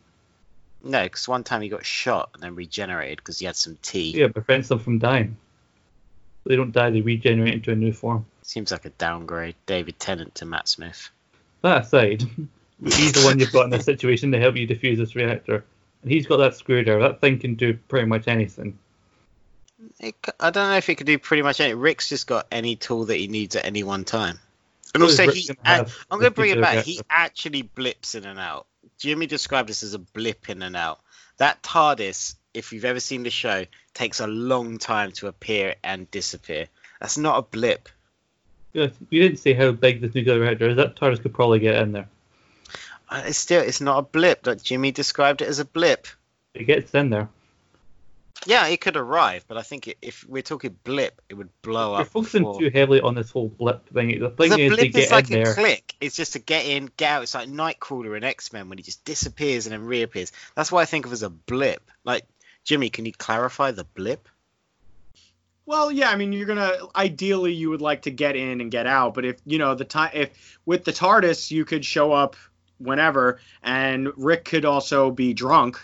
[0.83, 4.11] No, because one time he got shot and then regenerated because he had some tea.
[4.11, 5.37] Yeah, it prevents them from dying.
[6.45, 8.25] They don't die; they regenerate into a new form.
[8.41, 9.55] Seems like a downgrade.
[9.65, 11.09] David Tennant to Matt Smith.
[11.61, 12.23] That aside,
[12.83, 15.63] he's the one you've got in this situation to help you defuse this reactor,
[16.01, 17.01] and he's got that screwdriver.
[17.01, 18.77] That thing can do pretty much anything.
[19.99, 21.79] It, c- I don't know if he could do pretty much anything.
[21.79, 24.39] Rick's just got any tool that he needs at any one time.
[24.93, 25.47] And What is also, he.
[25.47, 26.85] gonna a- have I'm going to bring it nuclear back.
[26.85, 28.67] He actually blips in and out.
[28.97, 30.99] Jimmy described this as a blip in and out.
[31.37, 36.09] That TARDIS, if you've ever seen the show, takes a long time to appear and
[36.11, 36.67] disappear.
[36.99, 37.89] That's not a blip.
[38.73, 40.77] Yeah, you didn't say how big this nuclear reactor is.
[40.77, 42.07] That TARDIS could probably get in there.
[43.09, 44.47] Uh, It's still, it's not a blip.
[44.47, 46.07] Like Jimmy described it as a blip.
[46.53, 47.29] It gets in there.
[48.45, 51.93] Yeah, it could arrive, but I think it, if we're talking blip, it would blow
[51.93, 52.07] You're up.
[52.07, 54.19] focusing before- too heavily on this whole blip thing.
[54.19, 55.53] The thing is, blip is like a there.
[55.53, 55.95] click.
[56.01, 57.23] It's just to get in, get out.
[57.23, 60.31] It's like Nightcrawler in X Men when he just disappears and then reappears.
[60.55, 61.89] That's what I think of as a blip.
[62.03, 62.25] Like
[62.63, 64.27] Jimmy, can you clarify the blip?
[65.65, 68.85] Well, yeah, I mean, you're gonna ideally you would like to get in and get
[68.85, 72.35] out, but if you know the time, if with the TARDIS you could show up
[72.79, 75.79] whenever, and Rick could also be drunk,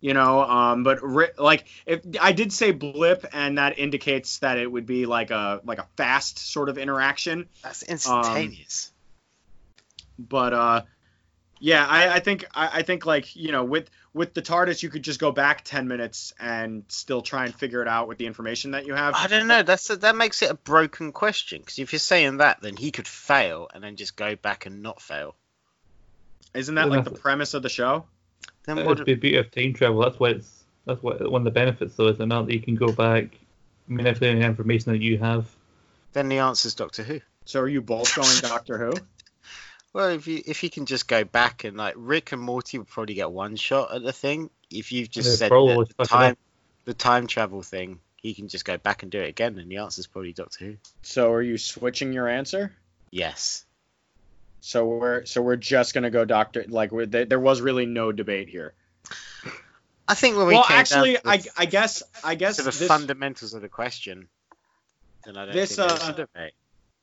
[0.00, 0.42] you know.
[0.42, 4.84] Um, but Rick, like, if I did say blip, and that indicates that it would
[4.84, 7.48] be like a like a fast sort of interaction.
[7.62, 8.92] That's instantaneous.
[10.18, 10.82] But uh,
[11.58, 14.88] yeah, I, I think I, I think like you know with with the TARDIS you
[14.88, 18.26] could just go back ten minutes and still try and figure it out with the
[18.26, 19.14] information that you have.
[19.16, 19.62] I don't know.
[19.62, 21.60] That's a, that makes it a broken question.
[21.60, 24.82] Because if you're saying that, then he could fail and then just go back and
[24.82, 25.34] not fail.
[26.54, 28.04] Isn't that Well, like the premise of the show?
[28.64, 29.00] Then That what?
[29.00, 30.00] is the beauty of time travel.
[30.00, 32.60] That's why it's that's what one of the benefits though is the amount that you
[32.60, 33.26] can go back,
[33.86, 35.46] manipulate the information that you have.
[36.12, 37.20] Then the answer's Doctor Who.
[37.44, 38.92] So are you both going Doctor Who?
[39.92, 42.88] Well, if you if you can just go back and like Rick and Morty would
[42.88, 44.50] probably get one shot at the thing.
[44.70, 46.38] If you've just They're said probably that the time up.
[46.84, 49.78] the time travel thing, he can just go back and do it again, and the
[49.78, 50.76] answer's probably Doctor Who.
[51.02, 52.72] So are you switching your answer?
[53.10, 53.64] Yes.
[54.60, 58.12] So we're so we're just gonna go Doctor like we're, there, there was really no
[58.12, 58.74] debate here.
[60.06, 62.56] I think when we Well, came actually, down to I the, I guess I guess
[62.56, 64.28] to the this, fundamentals of the question,
[65.24, 66.52] then I don't This, think uh, a debate.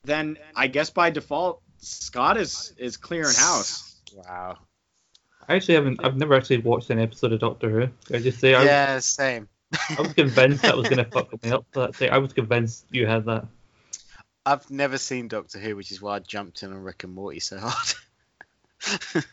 [0.03, 3.95] then I guess by default Scott is is clearing house.
[4.15, 4.57] Wow.
[5.47, 6.03] I actually haven't.
[6.03, 7.87] I've never actually watched an episode of Doctor Who.
[8.05, 9.47] Can I just say I, Yeah, same.
[9.97, 11.65] I was convinced that was going to fuck me up.
[11.73, 12.09] That day.
[12.09, 13.45] I was convinced you had that.
[14.45, 17.39] I've never seen Doctor Who, which is why I jumped in on Rick and Morty
[17.39, 17.93] so hard.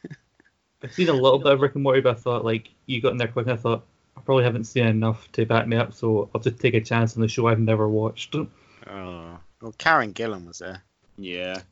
[0.82, 3.12] I've seen a little bit of Rick and Morty, but I thought like you got
[3.12, 3.47] in there quick.
[3.47, 3.84] and I thought
[4.16, 7.16] I probably haven't seen enough to back me up, so I'll just take a chance
[7.16, 8.34] on the show I've never watched.
[8.34, 9.38] oh.
[9.61, 10.82] Well, Karen Gillan was there.
[11.16, 11.62] Yeah.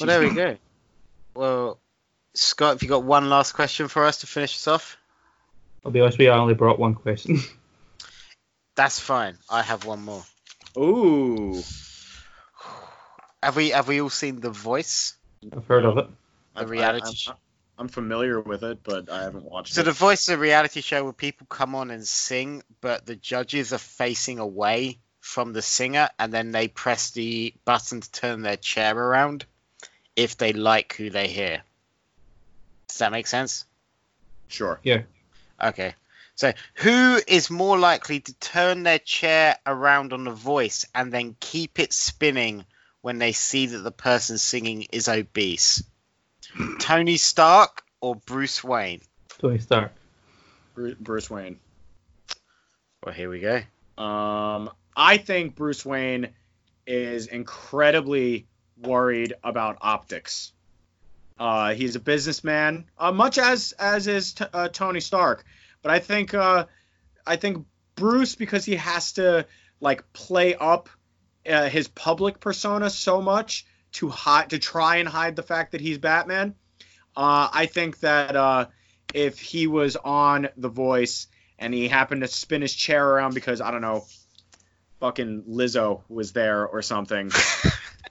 [0.00, 0.56] Well, there we go.
[1.34, 1.78] Well,
[2.34, 4.96] Scott, have you got one last question for us to finish us off?
[5.84, 7.40] I'll be honest with you, I only brought one question.
[8.76, 9.36] That's fine.
[9.50, 10.24] I have one more.
[10.76, 11.62] Ooh.
[13.42, 15.14] Have we have we all seen The Voice?
[15.52, 16.06] I've heard of it.
[16.54, 17.32] The I- reality I'm, show.
[17.78, 19.84] I'm familiar with it, but I haven't watched So it.
[19.84, 23.16] So The Voice is a reality show where people come on and sing, but the
[23.16, 28.42] judges are facing away from the singer, and then they press the button to turn
[28.42, 29.44] their chair around
[30.18, 31.62] if they like who they hear.
[32.88, 33.64] Does that make sense?
[34.48, 34.80] Sure.
[34.82, 35.02] Yeah.
[35.62, 35.94] Okay.
[36.34, 41.36] So, who is more likely to turn their chair around on the voice and then
[41.38, 42.64] keep it spinning
[43.00, 45.84] when they see that the person singing is obese?
[46.80, 49.02] Tony Stark or Bruce Wayne?
[49.38, 49.92] Tony Stark.
[50.74, 51.60] Bruce Wayne.
[53.04, 53.56] Well, here we go.
[54.02, 56.30] Um, I think Bruce Wayne
[56.88, 58.47] is incredibly
[58.82, 60.52] worried about optics.
[61.38, 65.44] Uh, he's a businessman, uh, much as as is t- uh, Tony Stark.
[65.82, 66.66] But I think uh,
[67.26, 69.46] I think Bruce because he has to
[69.80, 70.88] like play up
[71.48, 75.80] uh, his public persona so much to hide to try and hide the fact that
[75.80, 76.54] he's Batman.
[77.16, 78.66] Uh, I think that uh,
[79.14, 81.26] if he was on The Voice
[81.58, 84.06] and he happened to spin his chair around because I don't know,
[85.00, 87.30] fucking Lizzo was there or something,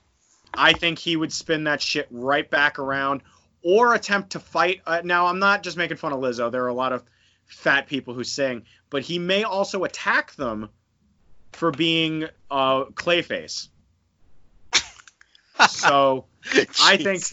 [0.58, 3.22] I think he would spin that shit right back around
[3.62, 4.82] or attempt to fight.
[4.86, 6.50] Uh, now I'm not just making fun of Lizzo.
[6.50, 7.04] There are a lot of
[7.46, 10.68] fat people who sing, but he may also attack them
[11.52, 13.68] for being uh, Clayface.
[15.70, 16.26] So
[16.80, 17.24] I think-.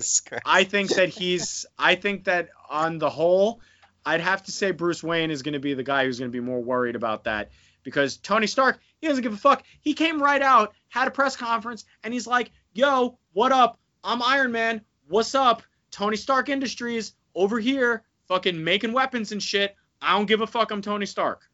[0.45, 1.67] I think that he's.
[1.77, 3.61] I think that on the whole,
[4.03, 6.35] I'd have to say Bruce Wayne is going to be the guy who's going to
[6.35, 7.51] be more worried about that
[7.83, 9.63] because Tony Stark, he doesn't give a fuck.
[9.79, 13.79] He came right out, had a press conference, and he's like, "Yo, what up?
[14.03, 14.81] I'm Iron Man.
[15.07, 15.63] What's up?
[15.91, 19.77] Tony Stark Industries over here, fucking making weapons and shit.
[20.01, 20.71] I don't give a fuck.
[20.71, 21.49] I'm Tony Stark."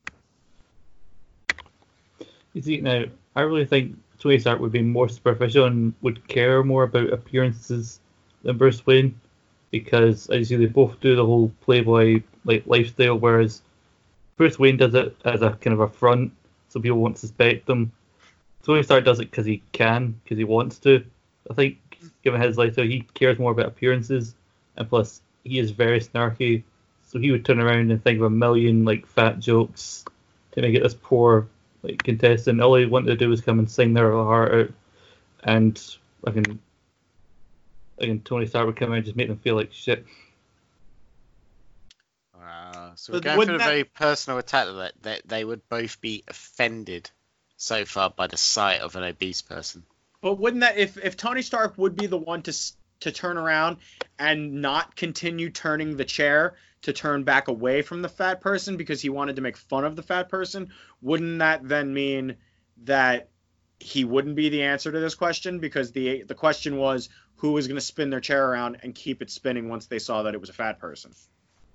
[2.53, 3.03] You see, now
[3.35, 7.99] I really think Tony Stark would be more superficial and would care more about appearances
[8.41, 9.13] than Bruce Wayne,
[9.69, 13.61] because as you see, they both do the whole playboy like lifestyle, whereas
[14.37, 16.31] Bruce Wayne does it as a kind of a front,
[16.69, 17.91] so people won't suspect them.
[18.63, 21.03] Tony Stark does it because he can, because he wants to.
[21.49, 21.77] I think,
[22.23, 24.35] given his lifestyle, he cares more about appearances,
[24.77, 26.63] and plus he is very snarky,
[27.07, 30.05] so he would turn around and think of a million like fat jokes
[30.51, 31.47] to make it this poor
[31.83, 32.61] like contestant.
[32.61, 34.69] All he wanted to do was come and sing their heart out,
[35.43, 35.95] and
[36.27, 36.59] I can,
[37.99, 40.05] I can Tony Stark would come out and just make them feel like shit.
[42.37, 42.93] Wow.
[42.95, 45.67] So we're But going wouldn't for a that- very personal attack that, that they would
[45.69, 47.09] both be offended
[47.61, 49.83] so far by the sight of an obese person.
[50.19, 52.53] But wouldn't that if if Tony Stark would be the one to
[53.01, 53.77] to turn around
[54.17, 58.99] and not continue turning the chair to turn back away from the fat person because
[59.01, 62.35] he wanted to make fun of the fat person, wouldn't that then mean
[62.83, 63.29] that
[63.79, 67.67] he wouldn't be the answer to this question because the the question was who was
[67.67, 70.41] going to spin their chair around and keep it spinning once they saw that it
[70.41, 71.11] was a fat person.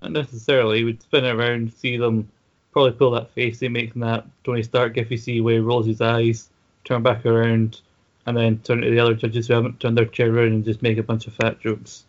[0.01, 0.79] Not necessarily.
[0.79, 2.29] He would spin it around, see them,
[2.77, 5.59] probably pull that face he makes in that Tony Stark if you see where he
[5.59, 6.47] rolls his eyes,
[6.83, 7.81] turn back around,
[8.27, 10.83] and then turn to the other judges who haven't turned their chair around and just
[10.83, 12.03] make a bunch of fat jokes.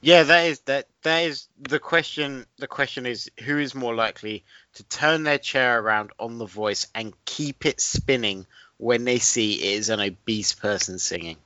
[0.00, 2.46] Yeah, that is that that is the question.
[2.56, 6.86] The question is who is more likely to turn their chair around on the voice
[6.94, 8.46] and keep it spinning
[8.78, 11.36] when they see it is an obese person singing.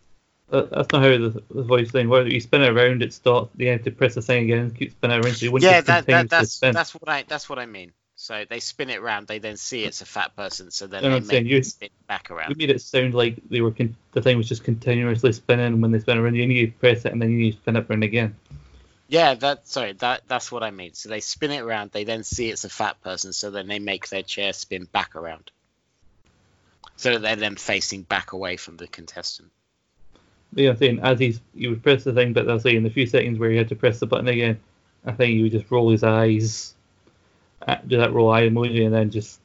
[0.51, 2.31] That, that's not how the, the voice thing works.
[2.31, 3.51] You spin it around, it stops.
[3.57, 5.35] You have to press the thing again, keep spinning around.
[5.35, 7.93] So you Yeah, that, that that's that's what I that's what I mean.
[8.21, 11.11] So they spin it around, they then see it's a fat person, so then No,
[11.11, 12.49] they I'm make you- it spin back around.
[12.49, 12.57] around.
[12.59, 15.81] made it sound like they were con- the thing was just continuously spinning.
[15.81, 17.77] When they spin around, you need to press it and then you need to spin
[17.77, 18.35] it around again.
[19.07, 20.95] Yeah, that sorry, that that's what I mean.
[20.95, 23.79] So they spin it around, they then see it's a fat person, so then they
[23.79, 25.53] make their chair spin back around.
[26.97, 29.53] So that they're then facing back away from the contestant.
[30.57, 32.91] Yeah, I'm saying as he's you would press the thing, but I'll say in the
[32.91, 34.59] few seconds where you had to press the button again,
[35.07, 36.75] I think he would just roll his eyes,
[37.77, 39.41] do that roll eye emoji, and then just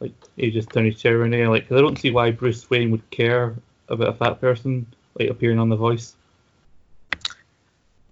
[0.00, 1.50] like he just turn his chair around again.
[1.50, 3.54] I don't see why Bruce Wayne would care
[3.88, 4.86] about a fat person
[5.18, 6.14] like appearing on The Voice.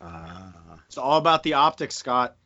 [0.00, 0.52] Ah.
[0.86, 2.36] It's all about the optics, Scott.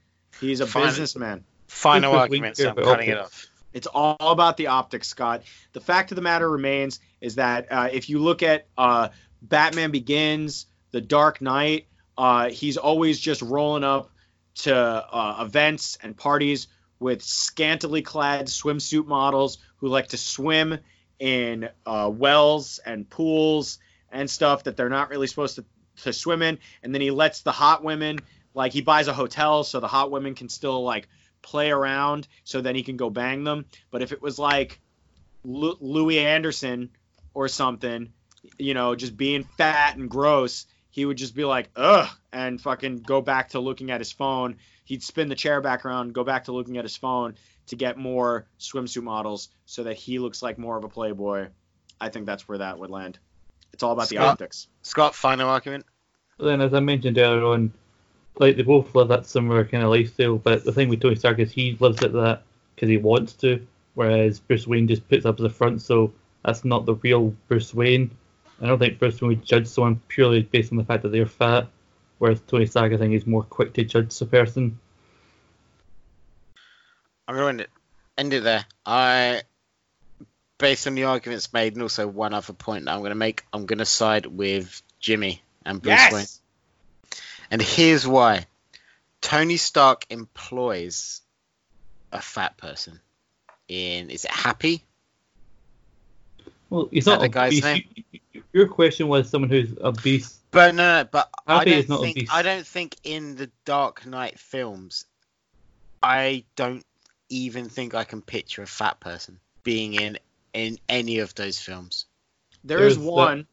[0.40, 0.86] He's a Fine.
[0.86, 1.44] businessman.
[1.68, 3.46] Final argument, so I'm about cutting it off.
[3.72, 5.42] It's all about the optics, Scott.
[5.72, 9.08] The fact of the matter remains is that uh, if you look at uh,
[9.40, 11.86] Batman Begins, The Dark Knight,
[12.18, 14.10] uh, he's always just rolling up
[14.54, 16.66] to uh, events and parties
[17.02, 20.78] with scantily clad swimsuit models who like to swim
[21.18, 23.78] in uh, wells and pools
[24.10, 25.64] and stuff that they're not really supposed to,
[26.02, 26.58] to swim in.
[26.82, 28.18] And then he lets the hot women,
[28.54, 31.08] like he buys a hotel so the hot women can still like
[31.42, 33.66] play around so then he can go bang them.
[33.90, 34.80] But if it was like
[35.44, 36.90] Lu- Louie Anderson
[37.34, 38.12] or something,
[38.58, 42.98] you know, just being fat and gross, he would just be like, ugh, and fucking
[42.98, 44.56] go back to looking at his phone.
[44.84, 47.36] He'd spin the chair back around, go back to looking at his phone
[47.68, 51.48] to get more swimsuit models so that he looks like more of a playboy.
[52.00, 53.18] I think that's where that would land.
[53.72, 54.68] It's all about the optics.
[54.82, 55.86] Scott, final argument.
[56.36, 57.72] But then, as I mentioned earlier on,
[58.38, 60.36] like they both live that similar kind of lifestyle.
[60.36, 62.42] But the thing with Tony Stark is he lives at that
[62.74, 63.64] because he wants to,
[63.94, 65.80] whereas Bruce Wayne just puts up as a front.
[65.82, 66.12] So
[66.44, 68.10] that's not the real Bruce Wayne.
[68.60, 71.26] I don't think Bruce Wayne would judge someone purely based on the fact that they're
[71.26, 71.66] fat,
[72.22, 74.78] whereas Tony Stark I think is more quick to judge a person.
[77.26, 77.66] I'm going to
[78.16, 78.64] end it there.
[78.86, 79.42] I
[80.56, 83.42] based on the arguments made, and also one other point that I'm going to make,
[83.52, 86.20] I'm going to side with Jimmy and Bruce Wayne.
[86.20, 86.40] Yes.
[87.50, 88.46] And here's why:
[89.20, 91.22] Tony Stark employs
[92.12, 93.00] a fat person.
[93.66, 94.84] In is it Happy?
[96.70, 97.64] Well, he's that not the guy's obese.
[97.64, 97.84] name?
[97.96, 100.38] You- you- Your question was someone who's obese.
[100.52, 102.28] But no, no but I don't not think.
[102.32, 105.06] I don't think in the Dark Knight films,
[106.02, 106.84] I don't
[107.30, 110.18] even think I can picture a fat person being in
[110.52, 112.06] in any of those films.
[112.64, 113.46] There is There's the- one.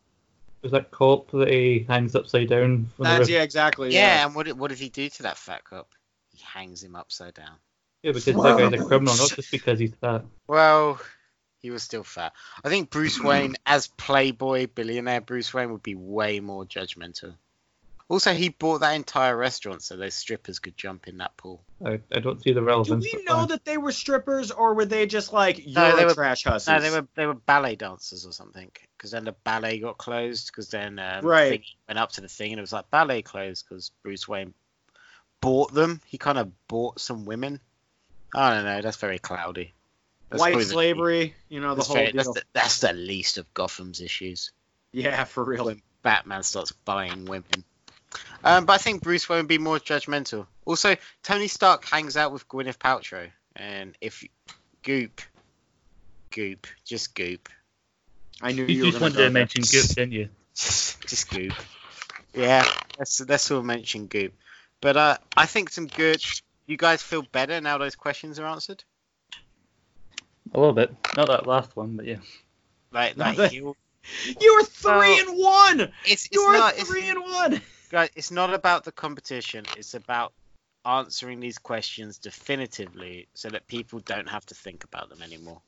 [0.62, 2.89] There's that cop that he hangs upside down.
[2.97, 3.30] From the That's roof.
[3.30, 3.93] yeah, exactly.
[3.93, 4.26] Yeah, Yeah.
[4.26, 5.88] and what did- what does he do to that fat cop?
[6.34, 7.56] He hangs him upside down.
[8.04, 10.26] Yeah, because that guy's a criminal, not just because he's fat.
[10.47, 11.00] Well,
[11.60, 12.34] he was still fat.
[12.64, 17.36] I think Bruce Wayne, as Playboy billionaire Bruce Wayne, would be way more judgmental.
[18.07, 21.62] Also, he bought that entire restaurant so those strippers could jump in that pool.
[21.86, 22.88] I, I don't see the relevance.
[22.88, 23.14] Do relevance.
[23.14, 26.07] we know that they were strippers, or were they just like you're No, they a
[26.07, 26.68] were- trash hussies?
[26.74, 28.72] No, they were they were ballet dancers or something.
[28.97, 30.47] Because then the ballet got closed.
[30.47, 31.49] Because then um, Right.
[31.51, 34.55] thing went up to the thing and it was like ballet closed because Bruce Wayne
[35.39, 36.01] bought them.
[36.07, 37.60] He kind of bought some women.
[38.34, 38.82] I don't know.
[38.82, 39.74] That's very cloudy.
[40.30, 41.36] That's white probably the- slavery.
[41.50, 42.24] You know the That's, whole very, deal.
[42.24, 44.52] that's, the, that's the least of Gotham's issues.
[44.92, 45.66] Yeah, for real.
[45.66, 47.64] When Batman starts buying women.
[48.44, 50.48] Um, but I think Bruce Wayne would be more judgmental.
[50.66, 54.24] Also, Tony Stark hangs out with Gwyneth Paltrow, and if
[54.84, 55.22] Goop,
[56.32, 57.50] Goop, just Goop,
[58.42, 60.30] I knew You, you, were just gonna wanted to mention Goop, didn't you?
[60.56, 61.54] just Goop.
[62.34, 62.66] Yeah,
[62.98, 64.34] let's let's all mention Goop.
[64.82, 66.24] But uh, I think some good.
[66.66, 68.84] You guys feel better now those questions are answered.
[70.54, 70.93] A little bit.
[71.16, 72.18] Not that last one, but yeah.
[72.91, 73.76] Like, No, like that- you-
[74.39, 75.93] You were three Well, and one.
[76.06, 77.62] it's it's You were not it's, three and one.
[77.91, 79.66] guys, it's not about the competition.
[79.78, 80.34] It's about
[80.86, 85.62] answering these questions definitively so that people don't have to think about them anymore.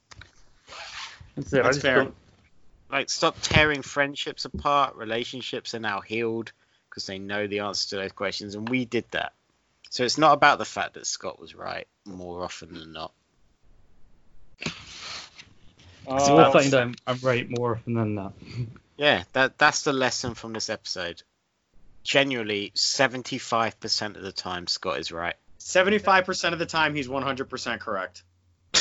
[1.35, 1.63] That's, it.
[1.63, 1.95] That's fair.
[2.05, 2.15] don't-
[2.89, 4.95] Like, stop tearing friendships apart.
[4.95, 6.51] Relationships are now healed
[6.89, 9.33] because they know the answer to those questions, and we did that.
[9.89, 13.11] So it's not about the fact that Scott was right more often than not.
[16.05, 18.33] So we'll find out I'm, I'm right more often than that.
[18.97, 21.23] Yeah, that that's the lesson from this episode.
[22.03, 25.33] Genuinely, seventy-five percent of the time, Scott is right.
[25.57, 28.21] Seventy-five percent of the time, he's one hundred percent correct.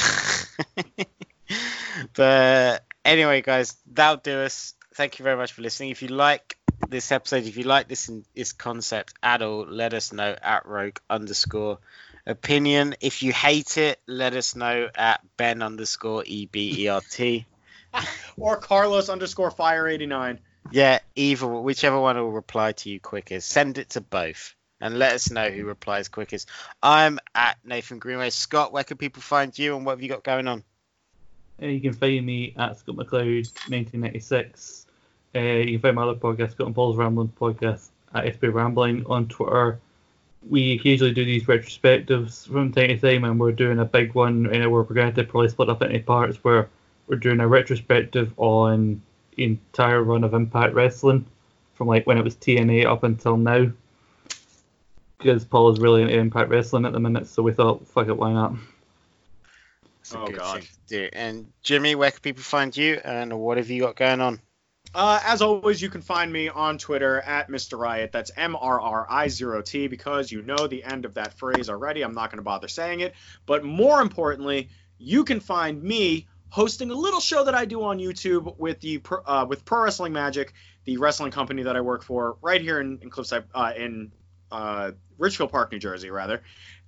[2.15, 4.75] but anyway, guys, that'll do us.
[4.93, 5.89] Thank you very much for listening.
[5.89, 10.13] If you like this episode, if you like this this concept at all, let us
[10.13, 11.79] know at rogue underscore
[12.27, 12.95] opinion.
[13.01, 17.47] If you hate it, let us know at Ben underscore E B E R T.
[18.37, 20.39] Or Carlos underscore fire eighty nine.
[20.71, 23.49] Yeah, either whichever one will reply to you quickest.
[23.49, 24.55] Send it to both.
[24.81, 26.49] And let us know who replies quickest.
[26.83, 28.31] I'm at Nathan Greenway.
[28.31, 30.65] Scott, where can people find you and what have you got going on?
[31.63, 34.87] Uh, you can find me at Scott McLeod 1996.
[35.35, 39.05] Uh, you can find my other podcast, Scott and Paul's Rambling podcast, at SB Rambling
[39.07, 39.79] on Twitter.
[40.49, 44.47] We occasionally do these retrospectives from time to time, and we're doing a big one.
[44.47, 46.69] And we're going to probably split up into parts where
[47.07, 49.03] we're doing a retrospective on
[49.37, 51.27] the entire run of Impact Wrestling
[51.75, 53.71] from like when it was TNA up until now.
[55.19, 58.17] Because Paul is really into Impact Wrestling at the minute, so we thought, fuck it,
[58.17, 58.55] why not?
[60.01, 60.61] It's Oh, God.
[60.61, 61.09] thing to do.
[61.13, 64.41] And Jimmy, where can people find you and what have you got going on?
[64.93, 67.79] Uh, as always, you can find me on Twitter at Mr.
[67.79, 68.11] Riot.
[68.11, 71.71] That's M R R I 0 T because you know the end of that phrase
[71.71, 72.03] already.
[72.03, 73.15] I'm not going to bother saying it.
[73.47, 74.69] But more importantly,
[74.99, 79.01] you can find me hosting a little show that I do on YouTube with the
[79.27, 80.53] uh, with Pro Wrestling Magic,
[80.85, 84.11] the wrestling company that I work for, right here in, in Cliffside, uh, in
[84.51, 86.43] uh, Ridgefield Park, New Jersey, rather.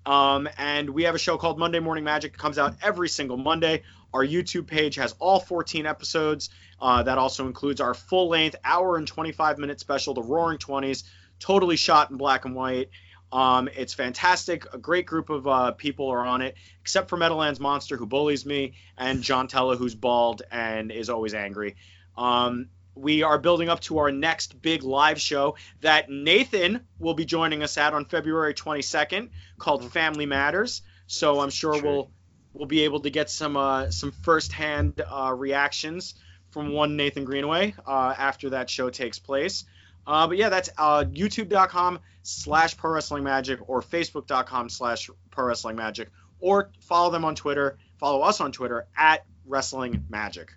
[0.04, 2.32] Um, and we have a show called Monday Morning Magic.
[2.32, 3.84] It comes out every single Monday.
[4.12, 6.50] Our YouTube page has all 14 episodes.
[6.80, 11.04] Uh, that also includes our full length hour and 25 minute special, The Roaring Twenties,
[11.38, 12.90] totally shot in black and white.
[13.32, 14.72] Um, it's fantastic.
[14.74, 18.44] A great group of uh, people are on it, except for Meadowlands Monster, who bullies
[18.44, 21.76] me, and John Tella, who's bald and is always angry.
[22.16, 27.24] Um, we are building up to our next big live show that Nathan will be
[27.24, 30.82] joining us at on February 22nd, called Family Matters.
[31.06, 32.10] So I'm sure we'll
[32.54, 36.14] we'll be able to get some uh, some firsthand uh, reactions
[36.50, 39.64] from one Nathan Greenway uh, after that show takes place.
[40.06, 45.76] Uh, but yeah, that's uh, youtube.com slash pro wrestling magic or facebook.com slash pro wrestling
[45.76, 47.78] magic or follow them on Twitter.
[47.98, 50.52] Follow us on Twitter at wrestling magic.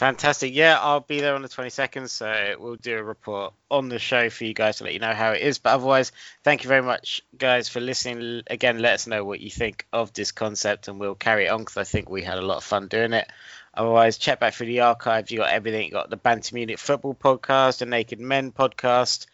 [0.00, 0.54] Fantastic.
[0.54, 4.30] Yeah, I'll be there on the 22nd, so we'll do a report on the show
[4.30, 5.58] for you guys to let you know how it is.
[5.58, 8.40] But otherwise, thank you very much, guys, for listening.
[8.46, 11.58] Again, let us know what you think of this concept, and we'll carry it on
[11.58, 13.30] because I think we had a lot of fun doing it.
[13.74, 15.30] Otherwise, check back through the archive.
[15.30, 15.84] You got everything.
[15.84, 19.26] You got the Bantam Munich Football Podcast, the Naked Men Podcast,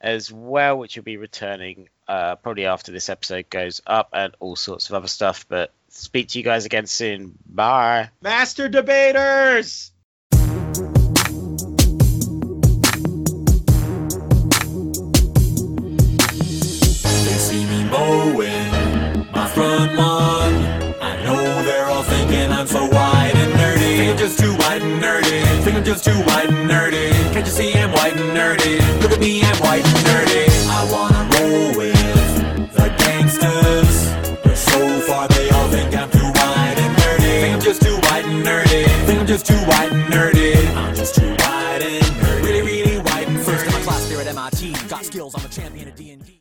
[0.00, 4.56] as well, which will be returning uh, probably after this episode goes up, and all
[4.56, 5.44] sorts of other stuff.
[5.50, 7.36] But speak to you guys again soon.
[7.46, 8.08] Bye.
[8.22, 9.90] Master debaters.
[25.64, 27.10] Think I'm just too white and nerdy.
[27.32, 29.00] Can't you see I'm white and nerdy?
[29.00, 30.53] Look at me, I'm white and nerdy.